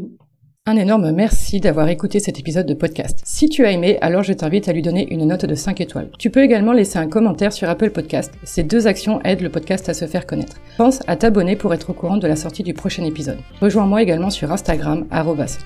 [0.66, 3.22] Un énorme merci d'avoir écouté cet épisode de podcast.
[3.24, 6.12] Si tu as aimé, alors je t'invite à lui donner une note de 5 étoiles.
[6.20, 8.32] Tu peux également laisser un commentaire sur Apple Podcast.
[8.44, 10.58] Ces deux actions aident le podcast à se faire connaître.
[10.78, 13.40] Pense à t'abonner pour être au courant de la sortie du prochain épisode.
[13.62, 15.08] Rejoins-moi également sur Instagram,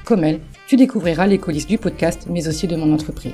[0.05, 0.39] comel.
[0.67, 3.33] Tu découvriras les coulisses du podcast, mais aussi de mon entreprise.